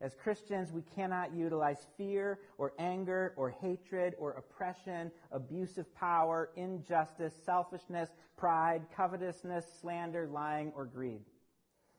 As 0.00 0.14
Christians, 0.14 0.70
we 0.70 0.82
cannot 0.94 1.34
utilize 1.34 1.88
fear 1.96 2.38
or 2.58 2.74
anger 2.78 3.34
or 3.36 3.50
hatred 3.60 4.14
or 4.20 4.34
oppression, 4.34 5.10
abusive 5.32 5.92
power, 5.96 6.50
injustice, 6.54 7.34
selfishness, 7.44 8.10
pride, 8.36 8.82
covetousness, 8.96 9.64
slander, 9.80 10.28
lying, 10.28 10.70
or 10.76 10.84
greed. 10.84 11.22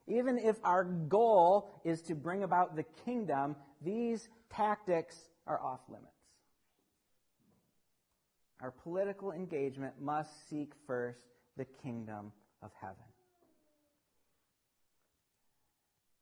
Even 0.08 0.38
if 0.38 0.56
our 0.64 0.86
goal 0.86 1.82
is 1.84 2.02
to 2.04 2.16
bring 2.16 2.44
about 2.44 2.78
the 2.78 2.86
kingdom, 3.04 3.58
these 3.82 4.30
tactics 4.50 5.28
are 5.46 5.62
off 5.62 5.82
limits. 5.90 6.19
Our 8.62 8.72
political 8.72 9.32
engagement 9.32 9.94
must 10.02 10.50
seek 10.50 10.72
first 10.86 11.20
the 11.58 11.66
kingdom 11.82 12.32
of 12.62 12.72
heaven. 12.80 12.96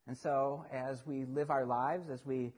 And 0.08 0.17
so, 0.17 0.63
as 0.71 1.06
we 1.06 1.26
live 1.26 1.50
our 1.50 1.65
lives, 1.65 2.10
as 2.10 2.26
we 2.26 2.54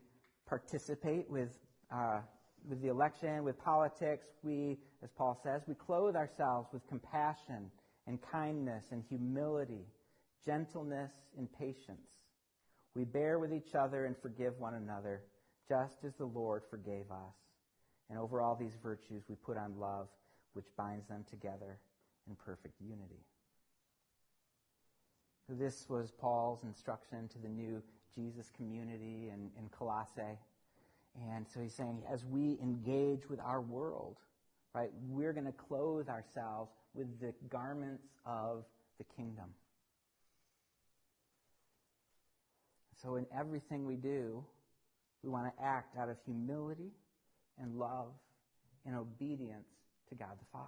participate 0.48 1.30
with, 1.30 1.58
uh, 1.92 2.20
with 2.68 2.82
the 2.82 2.90
election, 2.90 3.44
with 3.44 3.58
politics, 3.60 4.28
we, 4.44 4.78
as 5.04 5.10
Paul 5.18 5.40
says, 5.44 5.64
we 5.68 5.74
clothe 5.74 6.16
ourselves 6.16 6.70
with 6.72 6.86
compassion 6.88 7.72
and 8.06 8.20
kindness 8.22 8.86
and 8.92 9.04
humility, 9.10 9.86
gentleness 10.46 11.12
and 11.38 11.48
patience. 11.58 12.08
We 12.96 13.06
bear 13.06 13.40
with 13.40 13.54
each 13.54 13.74
other 13.74 14.06
and 14.06 14.16
forgive 14.22 14.60
one 14.60 14.76
another, 14.76 15.24
just 15.68 16.04
as 16.04 16.14
the 16.16 16.26
Lord 16.26 16.64
forgave 16.70 17.10
us. 17.12 17.49
And 18.10 18.18
over 18.18 18.42
all 18.42 18.56
these 18.56 18.76
virtues, 18.82 19.24
we 19.30 19.36
put 19.36 19.58
on 19.58 19.80
love, 19.80 20.08
which 20.54 20.66
binds 20.78 21.08
them 21.08 21.24
together 21.30 21.78
in 22.28 22.36
perfect 22.36 22.76
unity. 22.82 23.24
This 25.48 25.86
was 25.90 26.12
Paul's 26.12 26.64
instruction 26.64 27.28
to 27.30 27.40
the 27.40 27.50
new 27.50 27.82
Jesus 28.14 28.52
community 28.56 29.30
in, 29.34 29.50
in 29.58 29.70
Colossae. 29.72 30.38
And 31.34 31.46
so 31.48 31.60
he's 31.60 31.74
saying, 31.74 32.04
as 32.12 32.24
we 32.26 32.58
engage 32.62 33.28
with 33.30 33.40
our 33.40 33.62
world, 33.62 34.18
right, 34.74 34.92
we're 35.08 35.34
going 35.34 35.48
to 35.48 35.52
clothe 35.52 36.08
ourselves 36.08 36.72
with 36.94 37.20
the 37.20 37.34
garments 37.50 38.08
of 38.26 38.64
the 39.00 39.04
kingdom. 39.16 39.46
So 43.02 43.16
in 43.16 43.26
everything 43.36 43.86
we 43.86 43.96
do, 43.96 44.44
we 45.24 45.30
want 45.30 45.54
to 45.56 45.64
act 45.64 45.98
out 45.98 46.10
of 46.10 46.18
humility 46.26 46.92
and 47.62 47.78
love 47.78 48.12
and 48.86 48.96
obedience 48.96 49.70
to 50.10 50.16
God 50.16 50.32
the 50.40 50.46
Father. 50.52 50.66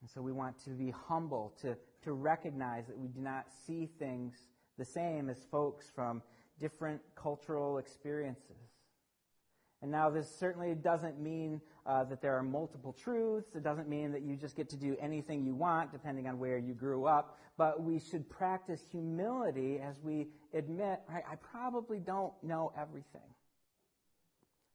And 0.00 0.10
so 0.10 0.20
we 0.20 0.32
want 0.32 0.62
to 0.64 0.70
be 0.70 0.90
humble, 1.08 1.54
to, 1.62 1.76
to 2.02 2.12
recognize 2.12 2.86
that 2.86 2.98
we 2.98 3.08
do 3.08 3.20
not 3.20 3.46
see 3.66 3.88
things 3.98 4.34
the 4.76 4.84
same 4.84 5.30
as 5.30 5.38
folks 5.50 5.90
from 5.94 6.22
different 6.60 7.00
cultural 7.14 7.78
experiences. 7.78 8.74
And 9.82 9.90
now, 9.90 10.08
this 10.08 10.34
certainly 10.34 10.74
doesn't 10.74 11.20
mean 11.20 11.60
uh, 11.84 12.04
that 12.04 12.22
there 12.22 12.34
are 12.36 12.42
multiple 12.42 12.94
truths. 12.94 13.54
It 13.54 13.62
doesn't 13.62 13.86
mean 13.88 14.12
that 14.12 14.22
you 14.22 14.34
just 14.34 14.56
get 14.56 14.70
to 14.70 14.76
do 14.76 14.96
anything 14.98 15.44
you 15.44 15.54
want, 15.54 15.92
depending 15.92 16.26
on 16.26 16.38
where 16.38 16.56
you 16.56 16.72
grew 16.72 17.04
up. 17.04 17.38
But 17.58 17.82
we 17.82 17.98
should 17.98 18.28
practice 18.30 18.80
humility 18.90 19.80
as 19.80 20.00
we 20.02 20.28
admit, 20.54 21.00
right, 21.08 21.24
I 21.30 21.36
probably 21.36 21.98
don't 21.98 22.32
know 22.42 22.72
everything. 22.78 23.33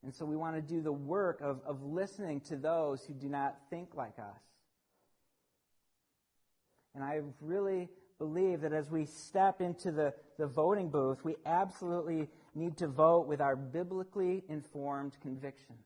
And 0.03 0.13
so 0.13 0.25
we 0.25 0.37
want 0.37 0.55
to 0.55 0.61
do 0.61 0.81
the 0.81 0.91
work 0.91 1.41
of, 1.41 1.59
of 1.65 1.83
listening 1.83 2.39
to 2.41 2.55
those 2.55 3.03
who 3.03 3.13
do 3.13 3.27
not 3.27 3.57
think 3.69 3.95
like 3.95 4.17
us. 4.17 4.41
And 6.95 7.03
I 7.03 7.21
really 7.41 7.89
believe 8.17 8.61
that 8.61 8.73
as 8.73 8.89
we 8.89 9.05
step 9.05 9.61
into 9.61 9.91
the, 9.91 10.13
the 10.37 10.47
voting 10.47 10.89
booth, 10.89 11.23
we 11.23 11.35
absolutely 11.45 12.27
need 12.55 12.77
to 12.77 12.87
vote 12.87 13.27
with 13.27 13.41
our 13.41 13.55
biblically 13.55 14.43
informed 14.49 15.17
convictions. 15.21 15.79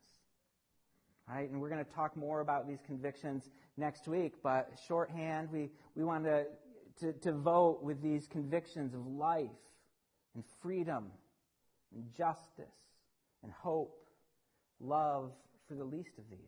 Right? 1.28 1.50
And 1.50 1.62
we're 1.62 1.70
going 1.70 1.84
to 1.84 1.92
talk 1.92 2.18
more 2.18 2.42
about 2.42 2.68
these 2.68 2.82
convictions 2.86 3.50
next 3.78 4.08
week, 4.08 4.34
but 4.44 4.70
shorthand, 4.88 5.50
we, 5.52 5.70
we 5.96 6.04
want 6.04 6.26
to, 6.26 6.46
to, 7.00 7.14
to 7.14 7.32
vote 7.32 7.82
with 7.82 8.02
these 8.02 8.28
convictions 8.28 8.94
of 8.94 9.06
life 9.08 9.50
and 10.36 10.44
freedom 10.62 11.06
and 11.96 12.04
justice 12.16 12.76
and 13.42 13.52
hope 13.52 14.03
love 14.80 15.32
for 15.68 15.76
the 15.76 15.84
least 15.84 16.18
of 16.18 16.24
these. 16.30 16.40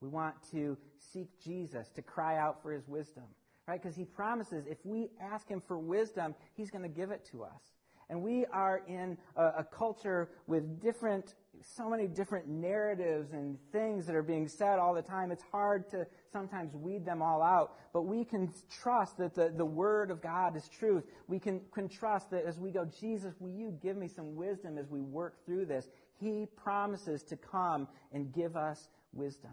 We 0.00 0.08
want 0.08 0.34
to 0.50 0.76
seek 1.12 1.28
Jesus, 1.42 1.88
to 1.90 2.02
cry 2.02 2.36
out 2.36 2.60
for 2.60 2.72
his 2.72 2.88
wisdom, 2.88 3.24
right? 3.68 3.80
Because 3.80 3.96
he 3.96 4.04
promises 4.04 4.66
if 4.66 4.78
we 4.84 5.10
ask 5.20 5.48
him 5.48 5.62
for 5.66 5.78
wisdom, 5.78 6.34
he's 6.54 6.70
going 6.70 6.82
to 6.82 6.88
give 6.88 7.10
it 7.10 7.24
to 7.30 7.44
us. 7.44 7.72
And 8.10 8.20
we 8.20 8.44
are 8.46 8.82
in 8.88 9.16
a, 9.36 9.44
a, 9.58 9.64
culture 9.64 10.28
with 10.46 10.82
different, 10.82 11.34
so 11.62 11.88
many 11.88 12.06
different 12.06 12.46
narratives 12.46 13.32
and 13.32 13.56
things 13.70 14.04
that 14.06 14.14
are 14.14 14.22
being 14.22 14.48
said 14.48 14.78
all 14.78 14.92
the 14.92 15.00
time. 15.00 15.30
It's 15.30 15.44
hard 15.50 15.88
to 15.92 16.06
sometimes 16.30 16.74
weed 16.74 17.06
them 17.06 17.22
all 17.22 17.40
out. 17.40 17.76
But 17.94 18.02
we 18.02 18.24
can 18.24 18.52
trust 18.68 19.16
that 19.18 19.34
the, 19.34 19.52
the 19.56 19.64
Word 19.64 20.10
of 20.10 20.20
God 20.20 20.56
is 20.56 20.68
truth. 20.68 21.04
We 21.26 21.38
can, 21.38 21.62
can 21.72 21.88
trust 21.88 22.30
that 22.32 22.44
as 22.44 22.58
we 22.58 22.70
go, 22.70 22.84
Jesus, 22.84 23.34
will 23.40 23.50
you 23.50 23.78
give 23.82 23.96
me 23.96 24.08
some 24.08 24.34
wisdom 24.34 24.76
as 24.76 24.90
we 24.90 25.00
work 25.00 25.46
through 25.46 25.66
this? 25.66 25.88
He 26.22 26.46
promises 26.62 27.24
to 27.24 27.36
come 27.36 27.88
and 28.12 28.32
give 28.32 28.56
us 28.56 28.88
wisdom. 29.12 29.50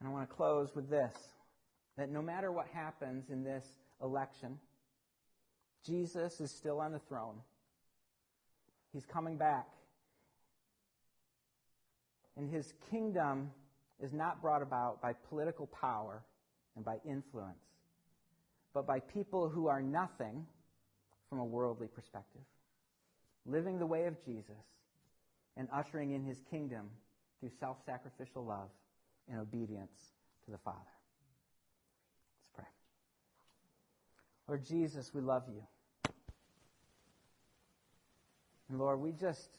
And 0.00 0.08
I 0.08 0.12
want 0.12 0.28
to 0.28 0.34
close 0.34 0.74
with 0.74 0.88
this 0.88 1.14
that 1.98 2.10
no 2.10 2.22
matter 2.22 2.50
what 2.50 2.66
happens 2.72 3.28
in 3.28 3.44
this 3.44 3.64
election, 4.02 4.58
Jesus 5.84 6.40
is 6.40 6.50
still 6.50 6.80
on 6.80 6.92
the 6.92 6.98
throne. 7.00 7.34
He's 8.92 9.04
coming 9.04 9.36
back. 9.36 9.66
And 12.36 12.48
his 12.48 12.72
kingdom 12.90 13.50
is 14.00 14.14
not 14.14 14.40
brought 14.40 14.62
about 14.62 15.02
by 15.02 15.12
political 15.28 15.66
power 15.66 16.22
and 16.76 16.84
by 16.84 16.98
influence, 17.04 17.58
but 18.72 18.86
by 18.86 19.00
people 19.00 19.48
who 19.48 19.66
are 19.66 19.82
nothing 19.82 20.46
from 21.28 21.40
a 21.40 21.44
worldly 21.44 21.88
perspective 21.88 22.42
living 23.46 23.78
the 23.78 23.86
way 23.86 24.06
of 24.06 24.22
Jesus, 24.24 24.64
and 25.56 25.68
ushering 25.72 26.12
in 26.12 26.24
his 26.24 26.38
kingdom 26.50 26.88
through 27.40 27.50
self 27.58 27.76
sacrificial 27.84 28.44
love 28.44 28.70
and 29.30 29.40
obedience 29.40 30.12
to 30.44 30.50
the 30.50 30.58
Father. 30.58 30.78
Let's 32.40 32.50
pray. 32.54 32.64
Lord 34.46 34.64
Jesus, 34.64 35.12
we 35.12 35.20
love 35.20 35.44
you. 35.48 35.62
And 38.68 38.78
Lord, 38.78 39.00
we 39.00 39.12
just 39.12 39.58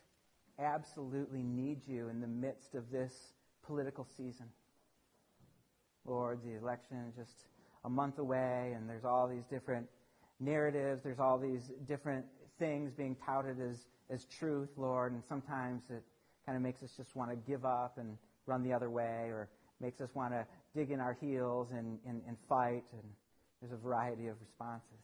absolutely 0.59 1.43
need 1.43 1.79
you 1.87 2.09
in 2.09 2.21
the 2.21 2.27
midst 2.27 2.75
of 2.75 2.91
this 2.91 3.13
political 3.65 4.05
season. 4.17 4.45
Lord, 6.05 6.39
the 6.43 6.57
election 6.57 6.97
is 7.09 7.15
just 7.15 7.45
a 7.85 7.89
month 7.89 8.19
away, 8.19 8.73
and 8.75 8.89
there's 8.89 9.05
all 9.05 9.27
these 9.27 9.45
different 9.45 9.87
narratives, 10.39 11.01
there's 11.03 11.19
all 11.19 11.37
these 11.37 11.71
different 11.87 12.25
things 12.59 12.91
being 12.93 13.15
touted 13.25 13.57
as, 13.59 13.87
as 14.09 14.25
truth, 14.25 14.69
Lord, 14.77 15.13
and 15.13 15.23
sometimes 15.27 15.81
it 15.89 16.03
kind 16.45 16.55
of 16.55 16.61
makes 16.61 16.83
us 16.83 16.91
just 16.95 17.15
want 17.15 17.31
to 17.31 17.35
give 17.35 17.65
up 17.65 17.97
and 17.97 18.17
run 18.45 18.63
the 18.63 18.73
other 18.73 18.89
way, 18.89 19.29
or 19.29 19.49
makes 19.79 20.01
us 20.01 20.09
want 20.13 20.33
to 20.33 20.45
dig 20.75 20.91
in 20.91 20.99
our 20.99 21.17
heels 21.21 21.71
and, 21.71 21.97
and, 22.05 22.21
and 22.27 22.37
fight, 22.47 22.83
and 22.91 23.03
there's 23.61 23.71
a 23.71 23.77
variety 23.77 24.27
of 24.27 24.35
responses. 24.41 24.99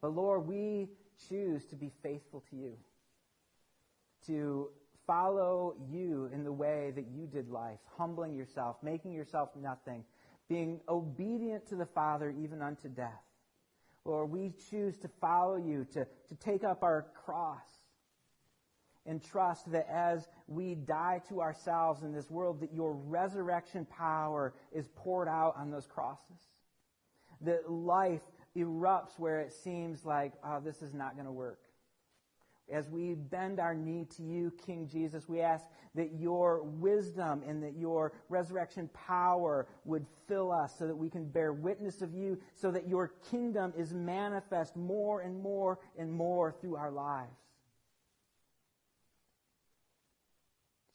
But 0.00 0.14
Lord, 0.14 0.46
we 0.46 0.88
choose 1.28 1.64
to 1.66 1.76
be 1.76 1.90
faithful 2.02 2.42
to 2.50 2.56
you, 2.56 2.72
to 4.26 4.68
follow 5.06 5.74
you 5.90 6.30
in 6.32 6.44
the 6.44 6.52
way 6.52 6.92
that 6.94 7.06
you 7.14 7.26
did 7.26 7.48
life, 7.50 7.78
humbling 7.96 8.34
yourself, 8.34 8.76
making 8.82 9.12
yourself 9.12 9.50
nothing, 9.60 10.04
being 10.48 10.80
obedient 10.88 11.68
to 11.68 11.76
the 11.76 11.86
Father 11.86 12.34
even 12.42 12.62
unto 12.62 12.88
death. 12.88 13.22
Lord, 14.04 14.30
we 14.30 14.52
choose 14.70 14.96
to 14.98 15.08
follow 15.20 15.56
you, 15.56 15.86
to, 15.92 16.04
to 16.04 16.34
take 16.36 16.64
up 16.64 16.82
our 16.82 17.06
cross 17.24 17.66
and 19.06 19.22
trust 19.22 19.70
that 19.72 19.88
as 19.90 20.28
we 20.46 20.74
die 20.74 21.20
to 21.28 21.40
ourselves 21.40 22.02
in 22.02 22.12
this 22.12 22.30
world, 22.30 22.60
that 22.60 22.72
your 22.72 22.92
resurrection 22.92 23.86
power 23.86 24.54
is 24.72 24.88
poured 24.94 25.28
out 25.28 25.54
on 25.56 25.70
those 25.70 25.86
crosses. 25.86 26.48
That 27.42 27.70
life 27.70 28.20
erupts 28.56 29.18
where 29.18 29.40
it 29.40 29.52
seems 29.52 30.04
like, 30.04 30.32
oh, 30.44 30.60
this 30.60 30.82
is 30.82 30.92
not 30.92 31.14
going 31.14 31.26
to 31.26 31.32
work 31.32 31.60
as 32.72 32.88
we 32.88 33.14
bend 33.14 33.60
our 33.60 33.74
knee 33.74 34.06
to 34.16 34.22
you, 34.22 34.52
King 34.64 34.88
Jesus, 34.88 35.28
we 35.28 35.40
ask 35.40 35.64
that 35.94 36.12
your 36.18 36.62
wisdom 36.62 37.42
and 37.46 37.62
that 37.62 37.76
your 37.76 38.12
resurrection 38.28 38.88
power 38.94 39.66
would 39.84 40.06
fill 40.28 40.52
us 40.52 40.74
so 40.78 40.86
that 40.86 40.96
we 40.96 41.10
can 41.10 41.24
bear 41.24 41.52
witness 41.52 42.02
of 42.02 42.14
you, 42.14 42.38
so 42.54 42.70
that 42.70 42.88
your 42.88 43.12
kingdom 43.30 43.72
is 43.76 43.92
manifest 43.92 44.76
more 44.76 45.20
and 45.20 45.42
more 45.42 45.78
and 45.98 46.12
more 46.12 46.54
through 46.60 46.76
our 46.76 46.90
lives. 46.90 47.36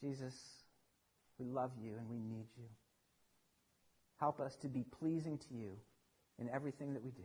Jesus, 0.02 0.34
we 1.40 1.48
love 1.48 1.72
you 1.82 1.94
and 1.98 2.10
we 2.10 2.20
need 2.20 2.48
you. 2.58 2.68
Help 4.18 4.40
us 4.40 4.56
to 4.58 4.68
be 4.68 4.84
pleasing 5.00 5.38
to 5.38 5.54
you 5.54 5.72
in 6.40 6.50
everything 6.50 6.94
that 6.94 7.04
we 7.04 7.12
do. 7.12 7.24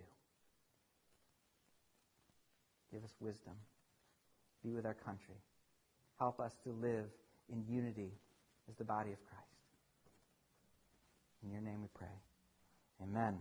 Give 2.92 3.04
us 3.04 3.14
wisdom 3.20 3.54
be 4.62 4.72
with 4.72 4.86
our 4.86 4.94
country. 4.94 5.36
Help 6.18 6.40
us 6.40 6.52
to 6.64 6.70
live 6.70 7.06
in 7.52 7.64
unity 7.68 8.12
as 8.68 8.76
the 8.76 8.84
body 8.84 9.12
of 9.12 9.18
Christ. 9.26 9.44
In 11.42 11.50
your 11.50 11.62
name 11.62 11.80
we 11.82 11.88
pray. 11.94 12.08
Amen. 13.02 13.38